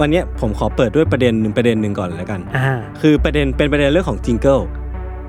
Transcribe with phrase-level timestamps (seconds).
[0.00, 4.60] วันเนี้ยผมขอเปิดด้วยประเด็นหนึ่งประเด็นหนึ่งก่อนแล้วกันอ่าคือประเด็นเป็นประเด็นเรื่องของ jingle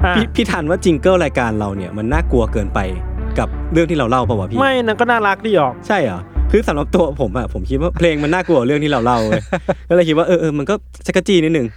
[0.05, 2.79] อ่าพี่พี่ธัญว่า jingle รายการเราเนี่ยมันน่ากลัวเกินไป
[3.39, 6.19] กับเรื่องที่เราเล่าป่าวะพี่ไม่นั่นก็น่ารักดีอ๋อใช่เหรอ
[6.51, 9.41] คือสำหรับตัวผมอะผมคิดว่าเพลงมันน่ากลัวกว่าเรื่องที่เราเล่าเว้ย
[9.89, 11.67] ก็เลยคิดว่าเออเออมันก็จั๊กกะจี้นิดนึง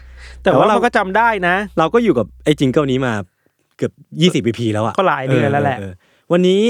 [0.42, 3.12] แต่แต่ว่าว่าเราเราก็จำได้นะ เราก็อยู่กับไอ้ jingle นี้มา
[3.76, 5.94] เกือบยี่สิบปีแล้วอะก็หลายเดือนแล้วแหละเออเอ
[6.28, 6.60] อวันนี้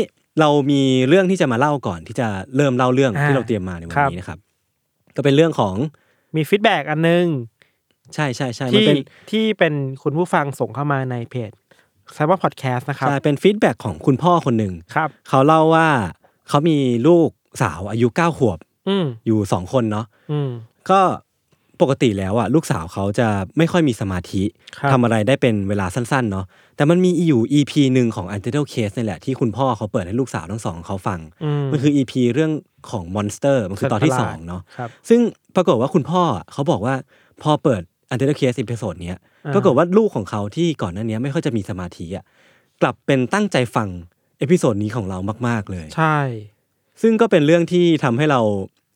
[0.40, 4.38] เรามีเรื่องที่จะมาเล่าก่อนที่จะเริ่มเล่าเรื่องอ่าที่เราเตรียมมาในวันครับนี้นะครับ
[5.16, 5.74] ก็เป็นเรื่องของ
[6.36, 7.26] มี feedback อันนึง
[8.14, 8.96] ใช่ใช่ใช่มันที่เป็น
[9.30, 11.50] ที่เป็นคุณผู้ฟังส่งเข้ามาในเพจ
[12.12, 15.88] Salmon Podcast นะครับใช่เป็น feedback ของคุณพ่อคนหนึ่งครับเขาเล่าว่า
[16.48, 17.28] เขามีลูก
[17.62, 20.50] สาวอายุเก้าขวบ อืมอยู่สองคนเนาะอืม
[20.90, 21.00] ก็
[21.84, 24.42] ปกติแล้วอะลูกสาวเขาจะไม่ค่อยมีสมาธิ
[24.78, 32.52] ครับ ทำอะไรได้เป็นเวลาสั้นๆเนาะแต่มันมีอยู่ EP หนึ่งของ Untitled Case นี่แหละที่คุณพ่อเขาเปิดให้ลูกสาวทั้งสองเขาฟัง อืมมันคือ EP เรื่อง
[32.90, 35.20] ของ Monster มันคือตอนที่สัตว์ประหลาดสองเนาะ ครับ ซึ่ง
[35.56, 36.94] ปรากฏว่าคุณพ่อเขาบอกว่า
[37.42, 42.24] พอเปิด Untitled Case episode เนี้ยอ่า ปรากฏว่าลูกของเขาที่ก่อนหน้านี้ไม่ค่อยจะมีสมาธิอะ
[42.82, 43.88] กลับเป็นตั้งใจฟัง
[44.38, 46.18] episode นี้ของเรามาก ๆ เลย ใช่
[47.02, 48.40] ซึ่งก็เป็นเรื่องที่ทำให้เรา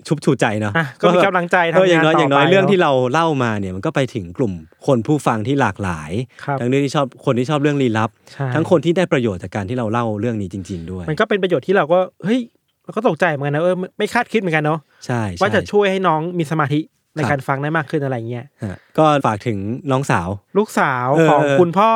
[0.06, 4.52] ชุบชูใจเนาะอะก็มีกำลังใจทำเอออย่างน้อยงานต่ออย่างน้อยไปเรื่องที่เนอะเราเล่ามาเนี่ยมันก็ไปถึงกลุ่ม
[4.86, 6.10] คนผู้ฟังที่หลากหลาย
[6.44, 12.40] ครับทั้งเรื่องที่ชอบคนที่ชอบเรื่องลี้ลับใช่ทั้งคนที่ได้ประโยชน์จากการที่เราเล่าเรื่องนี้จริง ๆ ด้วย มันก็เป็นประโยชน์ที่เราก็เฮ้ย
[12.84, 16.80] เราก็ตกใจเหมือนกันนะเออไม่ไม่คาดคิดเหมือนกันเนาะใช่ใช่ว่าจะช่วยให้น้องมีสมาธิ
[17.16, 19.58] ในครับการฟังได้มากขึ้นอะไรเงี้ยฮะก็ฝากถึง
[19.90, 21.90] น้องสาว ลูกสาวเออของเออคุณพ่อ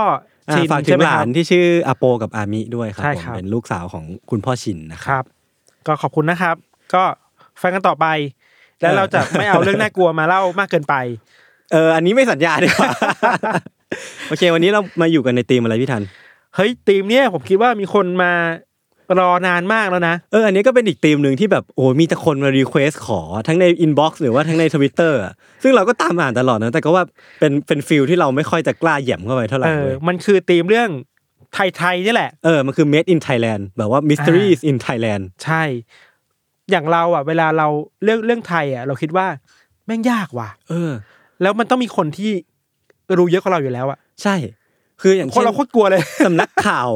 [0.48, 5.24] อ่าชินฝากถึใช่งไหมหคลารับนที่ชื่ออาโปกับอามิด้วยครับใช่ผมครับเป็นลูกสาวของคุณพ่อชินนะคครับรับ
[5.86, 6.56] ก็ขอบคุณนะครับ
[6.94, 7.04] ก็
[7.62, 8.06] ฟังกันต่อไป
[8.80, 10.94] แล้วเออเราจะไม่เอาเรื่องน่ากลัวมาเล่ามากเกินไป
[11.72, 12.90] เออ อันนี้ไม่สัญญาดีกว่า
[14.28, 16.02] โอเค วันนี้เรามาอยู่กันในธีมอะไรพี่ธัญ
[16.56, 18.32] เฮ้ยทีมเนี้ยผมคิดว่ามีคนมา
[19.18, 25.18] รอนานมากแล้วนะเอออันนี้ก็เป็นอีกธีมหนึ่งที่แบบโอ้มีแต่คนมา request ขอทั้งใน inbox หรือว่าทั้งในทวิตเตอร์
[25.62, 27.04] ซึ่งเราก็ตามอ่านตลอดนะแต่ก็ว่า
[27.40, 30.90] เป็นเป็น field ที่เราไม่ค่อยจะกล้าเหยียบเข้าไปเท่าไหร่เออเลยมันคือทีมเรื่อง
[31.54, 35.62] ไทยๆนี่แหละเออมันคือ made in Thailand แบบว่า mysteries in Thailand ใช่
[36.70, 37.66] อย่างเราอะ เวลาเรา
[38.04, 39.26] เรื่องเรื่องไทยอะ เราคิดว่า
[39.86, 40.92] แม่งยากว่ะ เออ
[41.42, 42.32] แล้วมันต้องมีคนที่
[43.18, 44.34] รู้เยอะกว่าเราอยู่แล้วอะใช่
[45.00, 46.90] คืออย่างคนเช่นเราโคตรกลัวเลยสำนักข่าว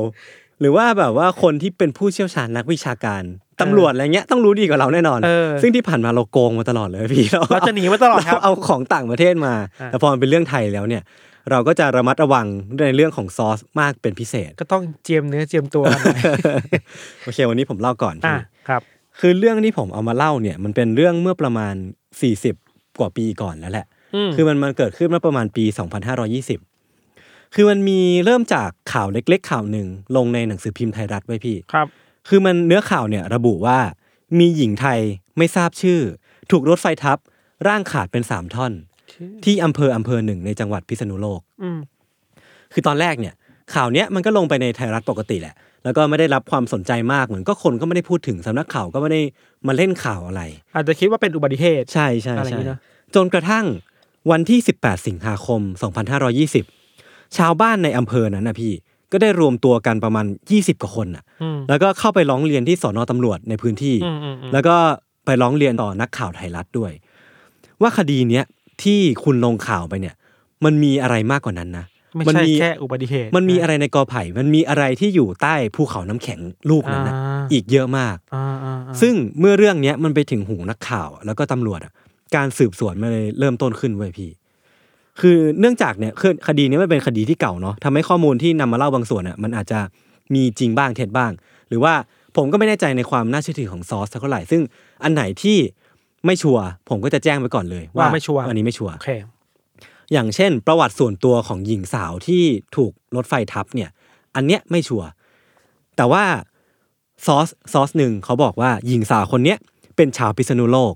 [0.61, 3.23] หรือว่าแบบว่าคนที่เป็นผู้เชี่ยวชาญนักวิชาการ
[3.61, 11.03] ตำรวจอะไรเงี้ยต้องรู้ดีกว่าเราแน่นอน เออ ซึ่งที่ผ่านมาเราโกงมาตลอดเลยพี่เราจะหนีมาตลอดครับ เาเอาของต่างประเทศมา อะ แต่พอมันเป็นเรื่องไทยแล้วเนี่ย
[11.51, 12.47] เราก็จะระมัดระวัง
[12.87, 16.21] ในเรื่องของซอสมากเป็นพิเศษ ก็ต้องเจียมเนื้อเจียมตัวกันหน่อย
[17.25, 18.39] โอเค วันนี้ผมเล่าก่อนอะพี่
[18.69, 18.83] ครับ
[19.21, 21.75] คือเรื่องที่ผมเอามาเล่าเนี่ยมันเป็นเรื่องเมื่อประมาณ
[22.37, 25.65] 40 กว่าปีก่อนแล้วแหละอืมคือมันมันเกิดขึ้นเมื่อประมาณปี
[26.41, 31.87] 2520 คือมันมีเริ่มจากข่าวเล็กๆ ข่าวหนึ่งลงในหนังสือพิมพ์ไทยรัฐไว้พี่ครับ
[32.29, 33.79] คือมันเนื้อข่าวเนี่ยระบุว่า
[34.39, 35.01] มีหญิงไทย
[35.39, 36.01] ไม่ทราบชื่อ
[36.51, 37.19] ถูกรถไฟทับ
[37.69, 38.73] ร่างขาดเป็นสามท่อน
[39.45, 41.79] ที่อำเภออำเภอหนึ่งในจังหวัดพิษณุโลกอืม
[42.73, 43.35] คือตอนแรกเนี่ย
[43.75, 45.55] ข่าวเนี้ยมันก็ลงไปในไทยรัฐปกติแหละ
[45.87, 49.23] แล้วก็ไม่ได้รับความสนใจมากเหมือนก็คนก็ไม่ได้พูดถึงสำนักข่าวก็ไม่ได้
[49.67, 50.43] มาเล่นข่าวอะไร
[50.75, 52.79] อาจจะคิดว่าเป็นอุบัติเหตุใช่ใช่อะไรอใช่ย่างนี้เนอะ
[53.15, 53.65] จนกระทั่ง
[54.31, 55.61] วันที่ 18 สิงหาคม
[56.29, 58.73] 2520 ชาวบ้านในอำเภอนั้นนะพี่
[59.13, 64.77] ก็ได้รวมตัวกันประมาณ 20 กว่าคนน่ะ อืม แล้วก็เข้าไปร้องเรียนที่สอนอตำรวจในพื้นที่ อืมอืมอืม แล้วก็
[65.25, 66.93] ไปร้องเรียนต่อนักข่าวไทยรัฐด้วย
[67.81, 68.45] ว่าคดีเนี้ย
[68.83, 70.15] ที่คุณลงข่าวไปเนี่ย
[70.65, 71.85] มันมีอะไรมากกว่านั้นนะ
[72.17, 76.41] ไม่มันใช่มีแค่อุบัติเหตุ มันมีอะไรในกอไผ่ มันมีอะไรที่อยู่ใต้ภูเขาน้ำแข็ง
[76.71, 81.93] ลูกนั้นนะอ่าอีกเยอะมากอ่าอ่าอ่าซึ่งเมื่อเรื่องเนี้ยมันไปถึงหูนักข่าว แล้วก็ตำรวจอะ
[82.37, 84.31] การสืบสวนมันเลยเริ่มต้นขึ้นเว้ยพี่
[85.21, 89.81] คือเนื่องจากเนี่ยคือคดีนี้มันเป็นคดีที่เก่าเนาะทำให้ข้อมูลที่นำมาเล่าบางส่วนอะมันอาจจะ
[90.35, 91.33] มีจริงบ้างเท็จบ้าง
[91.69, 91.95] หรือว่า
[92.37, 94.63] ผมก็ไม่แน่ใจในความน่าเชื่อถือของซอสเท่าไหร่ซึ่ง
[95.03, 95.59] อันไหนที่
[96.27, 102.45] ไม่ชัวร์ผมก็จะแจ้งไปก่อนเลย ว่าไม่ชัวร์อันนี้ไม่ชัวร์โอเคอย่างเช่น ประวัติส่วนตัวของหญิงสาวที่
[102.77, 103.91] ถูกรถไฟทับเนี่ย
[104.35, 105.09] อันเนี้ยไม่ชัวร์
[105.97, 106.25] แต่ว่า
[107.27, 109.59] ซอสซอสหนึ่งเขาบอกว่าหญิงสาวคนเนี้ย
[109.97, 110.95] เป็นชาวพิษณุโลก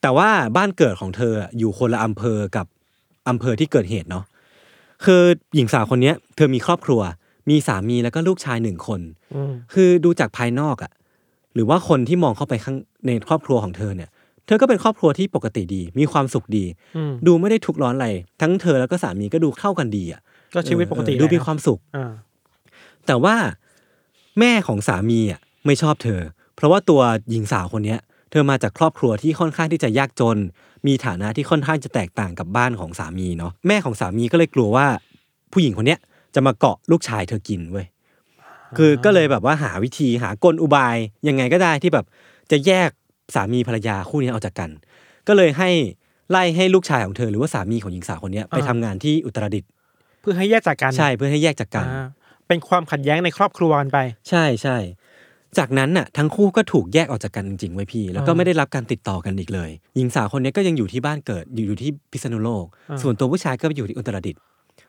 [0.00, 2.66] แต่ว่าบ้านเกิดของเธออยู่คนละอำเภอกับ
[3.28, 4.24] อำเภอที่เกิดเหตุเนาะ
[5.04, 5.22] คือ
[5.54, 7.00] หญิงสาวคนเนี้ย เธอมีครอบครัว
[7.50, 9.00] มีสามีแล้วก็ลูกชายหนึ่งคน
[9.34, 10.92] อืมคือดูจากภายนอกอะ
[11.54, 12.76] หรือว่าคนที่มองเข้าไปข้าง
[13.06, 14.10] ในครอบครัวของเธอเนี่ย
[14.48, 16.64] เธอก็เป็นครอบครัวที่ปกติดี มีความสุขดี
[16.96, 18.08] อืมดูไม่ได้ทุกข์ร้อนอะไร
[18.40, 20.20] ทั้งเธอแล้วก็สามีก็ดูเข้ากันดีอะ
[20.54, 22.12] ก็ชีวิตปกติเออดูมีแหละความสุขอ่า
[23.06, 23.36] แต่ว่า
[24.40, 26.20] แม่ของสามีอะไม่ชอบเธอ
[26.56, 27.00] เพราะว่าตัว
[27.30, 28.00] หญิงสาวคนเนี้ย
[28.30, 30.38] เธอมาจากครอบครัวที่ค่อนข้างที่จะยากจน
[30.86, 34.86] มีฐานะที่ค่อนข้างจะแตกต่างกับบ้านของสามีเนาะแม่ของสามีก็เลยกลัวว่า
[35.52, 36.00] ผู้หญิงคนเนี้ย
[36.34, 37.86] จะมาเกาะลูกชายเธอกินเว้ย
[38.76, 40.96] คือก็เลยแบบว่าหาวิธีหากลอุบาย
[41.28, 42.06] ยังไงก็ได้ที่แบบ
[42.50, 42.90] จะแยก
[43.34, 44.70] สามีภรรยาคู่นี้ออกจากกัน
[45.28, 45.70] ก็เลยให้
[46.30, 49.70] ไล่ให้ลูกชายของเธอหรือว่าสามีของหญิงสาวคนเนี้ยไปทำงานที่อุตรดิตถ์
[50.20, 52.06] เพื่อให้แยกจากกันใช่เพื่อให้แยกจากกัน อ่า
[52.48, 53.98] เป็นความขัดแย้งในครอบครัวกันไป
[54.28, 54.76] ใช่ใช่
[55.58, 64.40] จากนั้นน่ะทั้งคู่ก็ถูกแยกออกจากกันจริงๆไว้ยพี่ แล้วก็อ่าไม่ได้รับการติดต่อกันอีกเลย หญิงสาวคนนี้ก็ยังอยู่ที่บ้านเกิดอยู่อยู่ที่พิษณุโลก อ่า ส่วนตัวผู้ชายก็ไปอยู่ที่อุตรดิตถ์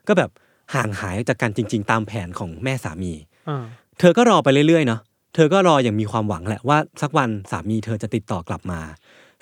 [0.07, 0.30] ก็แบบ
[0.75, 3.13] ห่างหายจากกันจริง ๆ ตามแผนของแม่สามี
[3.50, 3.63] อ่า
[4.00, 5.00] เธอก็รอไปเรื่อยๆเนาะ
[5.33, 8.79] เธอก็รออย่างมีความหวังแหละว่าสักวันสามีเธอจะติดต่อกลับมา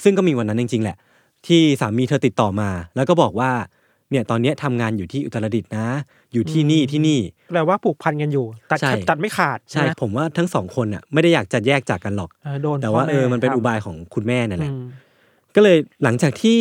[0.04, 0.98] ซึ่งก็มีวันนั้นจริงๆแหละ
[1.48, 3.51] ที่สามีเธอติดต่อมา แล้วก็บอกว่า
[4.12, 5.88] เนี่ยตอนเนี้ยทำงานอยู่ที่อุตรดิตถ์นะ
[6.34, 7.19] อยู่ที่นี่ที่นี่
[7.54, 14.83] แปลว่าผูกพันกันอยู่ ตัดใช่ตัดไม่ขาดใช่ไหมผมว่าทั้งสองคนอะไม่ได้อยากจะแยกจากกันหรอกเออโดนแต่ว่าพ่เออมันเป็นทำอุบายของคุณแม่นั่นแหละอืม
[15.56, 16.60] ก็เลยหลังจากที่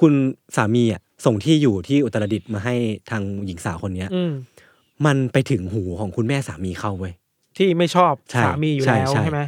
[0.00, 0.12] คุณ
[0.56, 2.74] สามีอะส่งที่อยู่ที่อุตรดิตถ์มาให้
[3.10, 4.32] ทางหญิงสาวคนเนี้ยอืม
[5.06, 7.12] มันไปถึงหูของคุณแม่สามีเข้าเว้ย
[7.60, 9.40] ที่ไม่ชอบใช่สามีอยู่ใช่แล้วใช่ใช่ไหม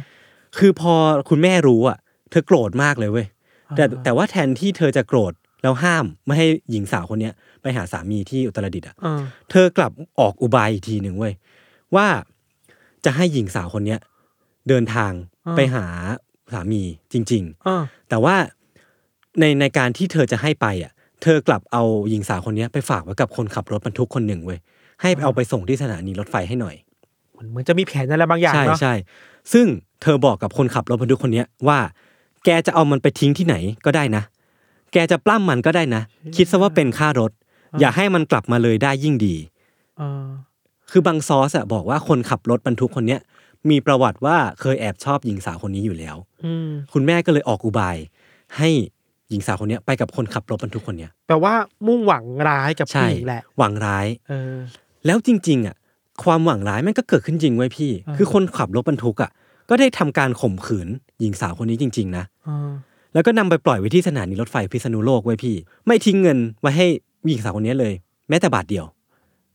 [0.57, 0.93] คือพอ
[1.29, 1.97] คุณแม่รู้อะ
[2.29, 3.27] เธอโกรธมากเลยเว้ย
[3.75, 5.33] แต่อ่าแต่ว่าแทนที่เธอจะโกรธ
[5.63, 9.21] แล้วห้ามไม่ให้หญิงสาวคนเนี้ยไปหาสามีที่อุตรดิตถ์อะอ่า
[9.51, 11.33] เธอกลับออกอุบายอีกทีหนึ่งเว้ย
[11.95, 12.07] ว่า
[13.05, 13.99] จะให้หญิงสาวคนเนี้ย
[14.69, 15.11] เดินทาง
[15.55, 15.85] ไปหา
[16.53, 16.81] สามี
[17.13, 18.35] จริงๆอ่าแต่ว่า
[19.39, 20.91] ในในการที่เธอจะให้ไปอะ
[21.23, 24.59] เธอกลับเอาหญิงสาวคนเนี้ยไปฝากไว้กับคนขับรถบรรทุกคนหนึ่งเว้ย
[25.01, 26.75] ให้เอาไปส่งที่สถานีรถไฟให้หน่อย
[27.33, 28.93] เหมือนเหมือนจะมีแผนอะไรบางอย่างใช่เนาะใช่
[29.53, 29.65] ซึ่ง
[30.01, 31.79] เธอบอกกับคนขับรถบรรทุกคนเนี้ยว่า
[32.45, 34.23] แกจะเอามันไปทิ้งที่ไหนก็ได้นะ
[34.93, 36.01] แกจะปล้ำมันก็ได้นะ
[36.35, 37.31] คิดซะว่าเป็นค่ารถ
[37.79, 39.35] อย่าให้มันกลับมาเลยได้ยิ่งดี
[40.01, 40.27] อ่า
[40.91, 43.21] คือบางซอสอะบอกว่าคนขับรถบรรทุกคนเนี้ย
[43.69, 46.15] มีประวัติว่าเคยแอบชอบหญิงสาวคนนี้อยู่แล้ว
[46.45, 47.97] อืมคุณแม่ก็เลยออกอุบาย
[48.57, 48.69] ให้
[49.29, 51.53] หญิงสาวคนเนี้ยไปกับคนขับรถบรรทุกคนเนี้ยแปลว่า
[51.87, 54.55] มุ่งหวังร้ายกับใช่ผู้หญิงแหละหวังร้าย เออ
[55.05, 55.75] แล้วจริง ๆ อะ
[56.23, 59.31] ความหวังร้ายมันก็เกิดขึ้นจริงไว้ยพี่อ่าคือคนขับรถบรรทุกอะ
[59.69, 60.87] ก็ได้ทำการข่มขืน
[61.19, 62.71] หญิงสาวคนนี้จริง ๆ นะอ่า
[63.13, 65.55] แล้วก็นำไปปล่อยไว้ที่สถานีรถไฟพิษณุโลกไว้ยพี่
[65.87, 66.87] ไม่ทิ้งเงินไว้ให้
[67.27, 67.93] หญิงสาวคนนี้เลย
[68.29, 68.85] แม้แต่บาทเดียว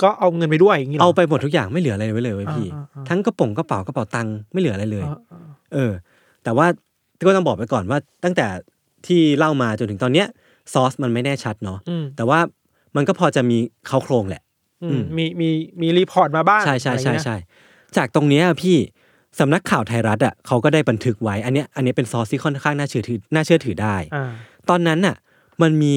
[0.03, 5.93] ก็เอาเงินไปด้วยอย่างนี้หรเอาไปหมดทุกอย่างไม่เหลืออะไรไว้เลยเว้ยพี่อ่าอ่าอ่าทั้งกระป๋องกระเป๋ากระเป๋าตังค์ไม่เหลืออะไรเลยอ่าอ่าเออ
[6.45, 6.67] แต่ว่า
[7.27, 8.47] ก็ต้องบอกไปก่อนว่าตั้งแต่
[9.07, 10.27] ที่เล่ามาจนถึงตอนเนี้ย
[10.73, 12.39] ซอสมันไม่แน่ชัดเนาะอืมแต่ว่า
[12.97, 14.48] มันก็พอจะมีเค้าโครงแหละอือื
[14.99, 15.49] มมมีมี
[15.81, 17.37] มี report มาบ้างใช่ใช่ใช่อะไรเงี้ยใช่
[17.97, 18.77] จากตรงเนี้ยพี่
[19.39, 24.31] สำนักข่าวไทยรัฐอะเขาก็ได้บันทึกไว้ อันเนี้ยอันเนี้ยเป็นซอสที่ค่อนข้างน่าเชื่อถือน่าเชื่อถือได้อ่า
[24.69, 25.17] ตอนนั้นน่ะ
[25.63, 25.97] มันมี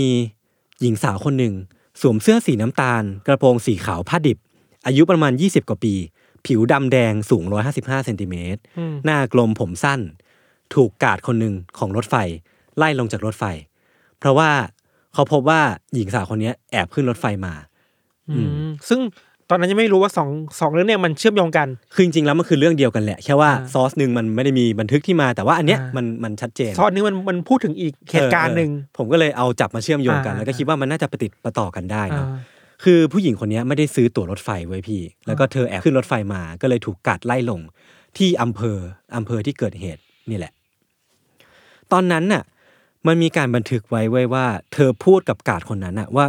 [0.82, 1.54] หญิงสาวคนหนึ่ง
[2.02, 4.38] สวมเสื้อสีน้ำตาล กระโปรงสีขาวผ้าดิบ
[4.86, 5.94] อายุประมาณ 20 กว่าปี
[6.46, 7.44] ผิวดำแดงสูง
[7.76, 10.00] 155เซนติเมตรอืมหน้ากลมผมสั้น
[10.74, 12.16] ถูกกาดคนหนึ่งของรถไฟ
[12.78, 13.44] ไล่ลงจากรถไฟ
[14.20, 14.50] เพราะว่า
[15.14, 15.62] เขาพบว่า
[15.94, 17.71] หญิงสาวคนเนี้ยแอบขึ้นรถไฟมาอืม
[18.90, 19.00] ซึ่ง
[19.50, 20.30] ตอนนั้นยังไม่รู้ว่าสอง
[20.60, 32.40] สองเรื่องเนี่ยมันเชื่อมโยงกัน คือจริงๆแล้วมันคือเรื่องเดียวกันแหละ แค่ว่าอ่าซอสหนึ่งมันไม่ได้มีบันทึกที่มาแต่ว่าอันเนี้ยอ่ามัมันมันชัดเจน ซอสนี้มันมันพูดถึงอีกเหตุการณ์หนึ่งเออเออผมก็เลยเอาจับมาเชื่อมโยงกันอ่าแล้วก็คิดว่ามันน่าจะไปติดประต่อกันได้เนาะอ่า
[32.84, 37.62] คือผู้หญิงคนเนี้ยไม่ได้ซื้อตั๋วรถไฟไว้พี่ แล้วก็เธอแอบขึ้นรถไฟมาก็เลยถูกกัดไล่ลง
[38.18, 38.78] ที่อำเภอ
[39.16, 40.54] อำเภอที่เกิดเหตุนี่แหละ
[41.92, 42.44] ตอนนั้นน่ะ
[43.08, 46.26] มันมีการบันทึกไว้ไว้ว่า เธอพูดกับกาดคนนั้นน่ะว่า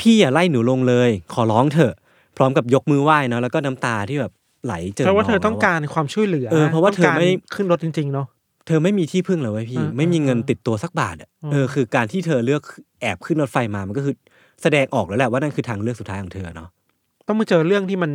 [0.00, 1.94] พี่อย่าไล่หนูลงเลย ขอร้องเถอะ
[2.36, 4.32] พร้อมกับยกมือไหว้เนาะแล้วก็น้ำตาที่แบบ
[4.64, 8.26] ไหลเจอเพราะว่าเธอมต้องการความช่วยเหลือเออเพราะว่าเธอไม่ต้งกขึ้นรถจริงๆเนาะ
[8.66, 12.62] เธอไม่มีที่พึ่งเลยเว้ยพี่อ่าไม่มีเงินอ่าติดตัวสักบาทอะอืมเออคือการที่เธอเลือก
[13.00, 14.14] แอบขึ้นรถไฟมามันก็คือ
[14.62, 16.68] แสดงออกแล้วแหละว่านั่นคือทางเลือกสุดท้ายของเธอเนาะ
[17.26, 18.10] ต้องมาเจอเรื่องที่มัน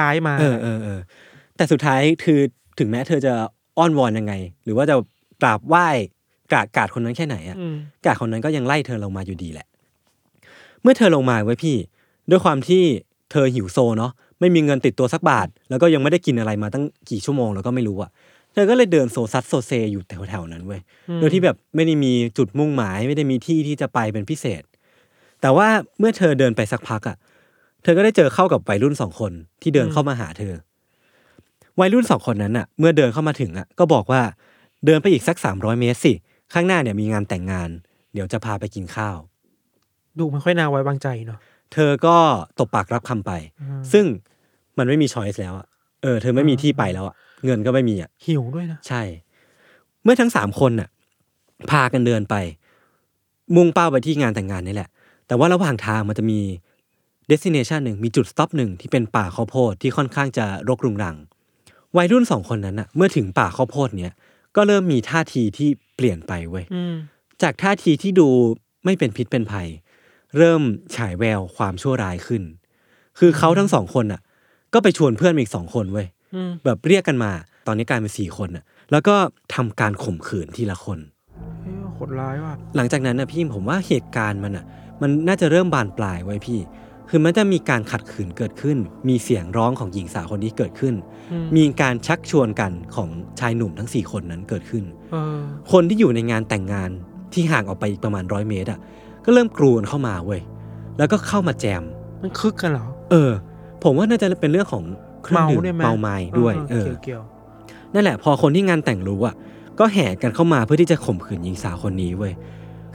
[0.00, 1.00] ร้ายๆมาเออเออเออ
[1.56, 2.40] แต่สุดท้ายคือ
[2.78, 3.32] ถึงแม้เธอจะ
[3.78, 4.34] อ้อนวอนยังไง
[4.64, 4.96] หรือว่าจะ
[5.42, 5.88] กราบไหว้
[6.52, 9.66] กราบกาดคนนั้นแค่ไหนอะอืมกาดคนนั้นก็ยังไล่เธอลงมาอยู่ดีแหละ
[10.82, 11.76] เมื่อเธอลงมาไว้ยพี่
[12.30, 12.82] ด้วยความที่
[13.30, 18.10] เธอหิวโซเนาะไม่มีเงินติดตัวสักบาท แล้วก็ยังไม่ได้กินอะไรมาตั้งกี่ชั่วโมงแล้วก็ไม่รู้อะ
[18.52, 24.62] เธอก็เลยเดินโซซัดโซเซอยู่แถวๆนั้นเว้ยอืมโดยที่แบบไม่ได้มีจุดมุ่งหมายไม่ได้มีที่ที่จะไปเป็นพิเศษ
[25.40, 27.16] แต่ว่าเมื่อเธอเดินไปสักพักอะ
[27.82, 30.54] เธอก็ได้เจอเข้ากับวัยรุ่นสองคนที่เดินเข้ามาหาเธอ
[31.80, 34.22] วัยรุ่นสองคนนั้นอะเมื่อเดินเข้ามาถึงอะก็บอกว่า
[34.86, 36.12] เดินไปอีกสักสามร้อยเมตรสิ
[36.52, 37.70] ข้างหน้าเนี่ยมีงานแต่งงาน
[38.12, 39.16] เดี๋ยวจะพาไปกินข้าว
[40.18, 41.38] ดูไม่ค่อยน่าไว้วางใจเนาะ
[41.72, 42.16] เธอก็
[42.58, 44.04] ตบปากรับคำไปอืมซึ่ง
[44.78, 45.66] มันไม่มีช้อยส์แล้วอะ
[46.02, 47.14] เออ เธอไม่มีที่ไปแล้วอะ
[47.44, 49.02] เงินก็ไม่มีอะหิวด้วยนะ ใช่
[50.02, 50.88] เมื่อทั้งสามคนน่ะ
[51.70, 52.34] พากันเดินไป
[53.56, 54.90] มุ่งเป้าไปที่งานแต่งงานนี่แหละ
[55.26, 56.40] แต่ว่าระหว่างทางมันจะมี
[57.30, 61.16] destination หนึ่งมีจุด stop หนึ่งที่เป็นป่าข้าวโพดที่ค่อนข้างจะรกรุงรัง
[61.96, 64.12] วัยรุ่นสองคนนั้นอะเมื่อถึงป่าข้าวโพดเนี้ย
[64.56, 66.94] ก็เริ่มมีท่าทีที่เปลี่ยนไปเว้ย อืม
[67.42, 68.28] จากท่าทีที่ดู
[68.84, 69.68] ไม่เป็นพิษเป็นภัย
[70.38, 70.62] เริ่ม
[70.96, 72.42] ฉายแววความชั่วร้ายขึ้น
[73.18, 74.20] คือเขาทั้งสองคนอะ
[74.74, 77.32] ก็ไปชวนเพื่อนมาอีกสองคนเว้ยอืมแบบเรียกกันมา
[77.66, 79.14] ตอนนี้กลายเป็นสี่คนอะ แล้วก็
[79.54, 80.98] ทำการข่มขืนทีละคน
[81.62, 84.64] เฮ้ยโหดร้ายว่ะหลังจากนั้นนะพี่ผมว่าเหตุการณ์มันอะ
[85.02, 86.60] มันน่าจะเริ่มบานปลายไว้ยพี่
[87.08, 90.94] คือมันจะมีการขัดขืนเกิดขึ้น มีเสียงร้องของหญิงสาวคนนี้เกิดขึ้น
[91.32, 93.08] อืมมีการชักชวนกันของ
[93.40, 95.38] ชายหนุ่มทั้งสี่คนนั้นเกิดขึ้นเออ
[95.72, 96.90] คนที่อยู่ในงานแต่งงาน
[97.32, 98.80] ที่ห่างออกไปอีกประมาณร้อยเมตรอะ
[99.24, 100.40] ก็เริ่มกรูนเข้ามาเว้ย
[100.98, 101.82] แล้วก็เข้ามาแจม
[102.22, 103.30] มันคึกกันเหรอ เออ
[103.82, 104.84] ผมว่าน่าจะเป็นเรื่องของ
[105.22, 107.22] เครื่องเมาดื่มด้วยไหม เมาไม้ด้วย เออเกี่ยวเกี่ยว
[107.94, 109.34] นั่นแหละพอคนที่งานแต่งรู้อะ
[109.78, 112.32] ก็แห่กันเข้ามาเพื่อที่จะข่มขืนหญิงสาวคนนี้เว้ย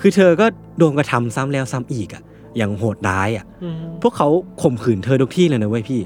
[0.01, 0.45] คือเธอก็
[0.77, 2.23] โดนกระทำซ้ำแล้วซ้ำอีกอะ
[2.57, 4.27] อย่างโหดร้ายอะอืมพวกเขา
[4.61, 5.99] ข่มขืนเธอทุกที่เลยนะเว้ยพี่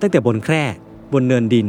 [0.00, 0.64] ตั้งแต่บนแคร่
[1.12, 1.66] บนเนินดิน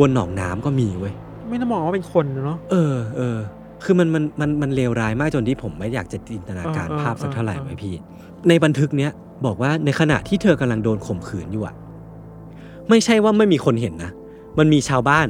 [0.00, 1.14] บนหนองน้ำก็มีเว้ย
[1.48, 3.38] ไม่ได้มองว่าเป็นคนเนาะเออเออ
[3.84, 7.94] คือมันมันมันมันเลวร้ายมากจนที่ผมไม่อยากจะจินตนาการเออเออภาพสักเท่าไหร่เออไว้พี่
[8.48, 9.10] ในบันทึกเนี้ย
[9.46, 11.74] บอกว่าในขณะที่เธอกำลังโดนข่มขืนอยู่อะ
[12.88, 14.10] ไม่ใช่ว่าไม่มีคนเห็นนะ
[14.58, 15.26] มันมีชาวบ้าน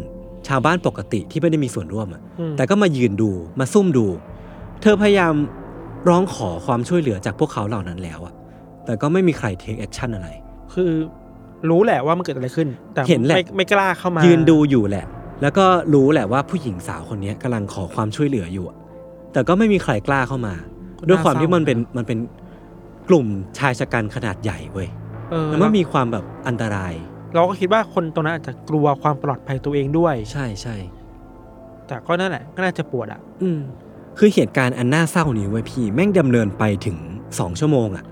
[0.48, 3.30] ชาวบ้านปกติที่ไม่ได้มีส่วนร่วมอะอืมแต่ก็มายืนดู
[3.60, 4.06] มาซุ่มดู
[4.82, 5.34] เธอพยายาม
[6.08, 8.34] ร้องขอความช่วยเหลือจากพวกเขาเหล่านั้นแล้วอะ
[8.84, 10.28] แต่ก็ไม่มีใคร take action อะไร
[10.74, 10.90] คือ
[11.70, 15.04] รู้แหละว่ามันเกิดอะไรขึ้น แต่เห็นแหละไม่ไม่กล้าเข้ามายืยืนดูอยู่แหละ
[15.42, 18.76] แล้วก็รู้แหละว่าผู้หญิงสาวคนนี้กำลังขอความช่วยเหลืออยู่อะ
[19.32, 20.54] แต่ก็ไม่มีใครกล้าเข้ามา
[21.08, 22.18] ด้วยความที่มันเป็นมันเป็น
[23.08, 23.26] กลุ่ม
[23.58, 24.88] ชายฉกรรจ์ขนาดใหญ่เว้ย
[25.30, 26.94] เออแล้วมันมีความแบบอันตราย
[27.34, 30.76] เราก็คิดว่าคนตรงนั้นอาจจะกลัวความปลอดภัยตัวเองด้วย ใช่ใช่
[31.86, 33.60] แต่ก็นั่นแหละก็น่าจะปวดอะ อืม
[34.18, 36.96] คือเหตุการณ์อันน่าเศร้านี้เว้ยพี่ แม่งดำเนินไปถึง
[37.38, 38.04] สองชั่วโมงอะ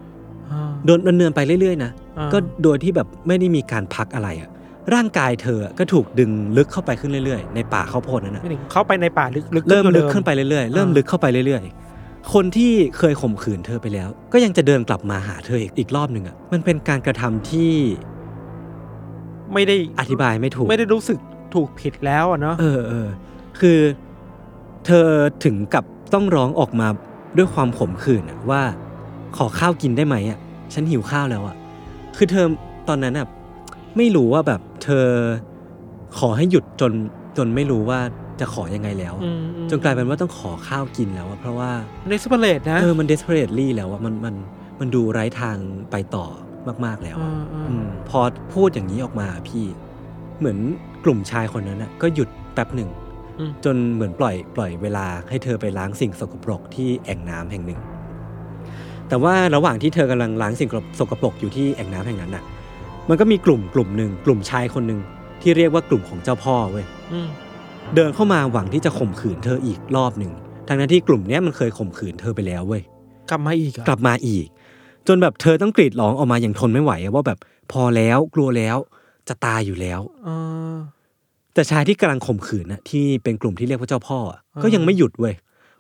[0.51, 4.51] อ่าโดนดำเนินไปเรื่อยๆนะอ่าก็โดยที่แบบไม่ได้มีการพักอะไรอะ
[4.95, 17.73] ร่างกายเธอก็ถูกดึงลึกเข้าไปขึ้นเรื่อยๆ ในป่าข้าวโพดนั้นนะไม่ถึงเข้าไปในป่าลึกลึกเริ่มลึกดิขึ้นไปเรื่อยๆ เริ่มอ่าลึกเข้าไปเรื่อยๆ คนที่เคยข่มขืนเธอไปแล้ว ก็ยังจะเดินกลับมาหาเธออีกอีกรอบหนึ่งอะมันเป็นการกระทำที่
[19.53, 21.19] ไม่ได้อธิบายไม่ถูก ไม่ได้รู้สึก
[21.55, 23.09] ถูกผิดแล้วอะเนาะเออเออ
[23.61, 23.79] คือ
[24.87, 25.09] เธอ
[25.45, 25.85] ถึงกับ
[26.15, 26.89] ต้องร้องออกมา
[27.37, 28.63] ด้วยความขมขื่นอะว่า
[29.37, 30.39] ขอข้าวกินได้ไหมอะ
[30.75, 31.57] ฉันหิวข้าวแล้วอะ
[32.17, 32.47] คือเธอ
[32.89, 33.27] ตอนนั้นอะ
[33.97, 35.07] ไม่รู้ว่าแบบเธอ
[36.19, 36.93] ขอให้หยุดจน
[37.37, 38.01] จนไม่รู้ว่า
[38.41, 41.71] จะขอยังไงแล้วอะอืมอืมจนกลายเป็นว่าต้องขอข้าวกินแล้วอะเพราะว่า
[42.09, 44.35] ในสเปเรตนะเออมัน desperately แล้วอะมันมัน
[44.81, 45.57] มันดูไร้ทาง
[45.91, 46.27] ไปต่อ
[46.85, 48.21] มาก ๆแล้วอะอ่าอ่าอืมพอ
[48.55, 49.65] พูดอย่างนี้ออกมาพี่
[50.39, 50.59] เหมือน
[51.05, 52.91] กลุ่มชายคนนั้นอะก็หยุดแป๊บหนึ่ง
[53.39, 57.81] อืมจนเหมือนปล่อยปล่อยเวลาให้เธอไปล้างสิ่งสกปรกที่แอ่งน้ำแห่งหนึ่ง
[59.09, 62.45] แต่ว่าระหว่างที่เธอกำลังล้างสิ่งสกปรกอยู่ที่แอ่งน้ำแห่งนั้นน่ะ
[63.09, 65.01] มันก็มีกลุ่มกลุ่มหนึ่งกลุ่มชายคนหนึ่ง
[65.43, 67.29] ที่เรียกว่ากลุ่มของเจ้าพ่อเว้ยอืม
[67.95, 70.33] เดินเข้ามาหวังที่จะข่มขืนเธออีกรอบหนึ่ง
[70.69, 72.83] ทั้งนั้นที่กลุ่มเนี้ยมันเคยข่มขืนเธอไปแล้วเว้ย
[73.31, 74.47] กลับมาอีกเหรอะกลับมาอีก
[75.09, 77.39] จนแบบเธอต้องกรีดร้องออกมาอย่างทนไม่ไหวอะว่าแบบ
[77.73, 78.77] พอแล้วกลัวแล้ว
[79.29, 80.29] จะตายอยู่แล้วเอ
[80.73, 80.75] อ
[81.55, 85.35] แต่ชายที่กำลังข่มขืนน่ะที่เป็นกลุ่มที่เรียกว่าเจ้าพ่ออะอ่าก็ยังไม่หยุดเว้ย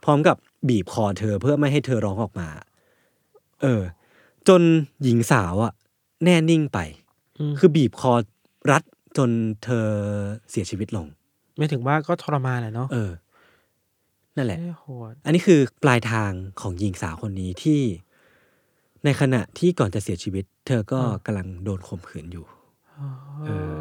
[0.04, 0.36] พร้อมกับ
[0.68, 2.48] บีบคอเธอเพื่อไม่ให้เธอร้องออกมา
[3.62, 3.82] เออ
[4.48, 4.60] จน
[5.02, 5.72] หญิงสาวอะ
[6.24, 7.01] แน่นิ่งไปม
[7.58, 8.12] คือบีบคอ
[8.70, 8.82] รัด
[9.16, 9.30] จน
[9.64, 9.86] เธอ
[10.50, 11.06] เสียชีวิตลง
[11.56, 13.12] ไม่ถึงว่าก็ทรมานแหละเนาะเออ
[14.36, 17.80] นั่นแหละเอ้ยโหดอันนี้คือปลายทางของหญิงสาวคนนี้ที่
[19.04, 22.44] ในขณะที่ก่อนจะเสียชีวิต เธอก็กำลังโดนข่มขืนอยู่
[23.46, 23.74] เออ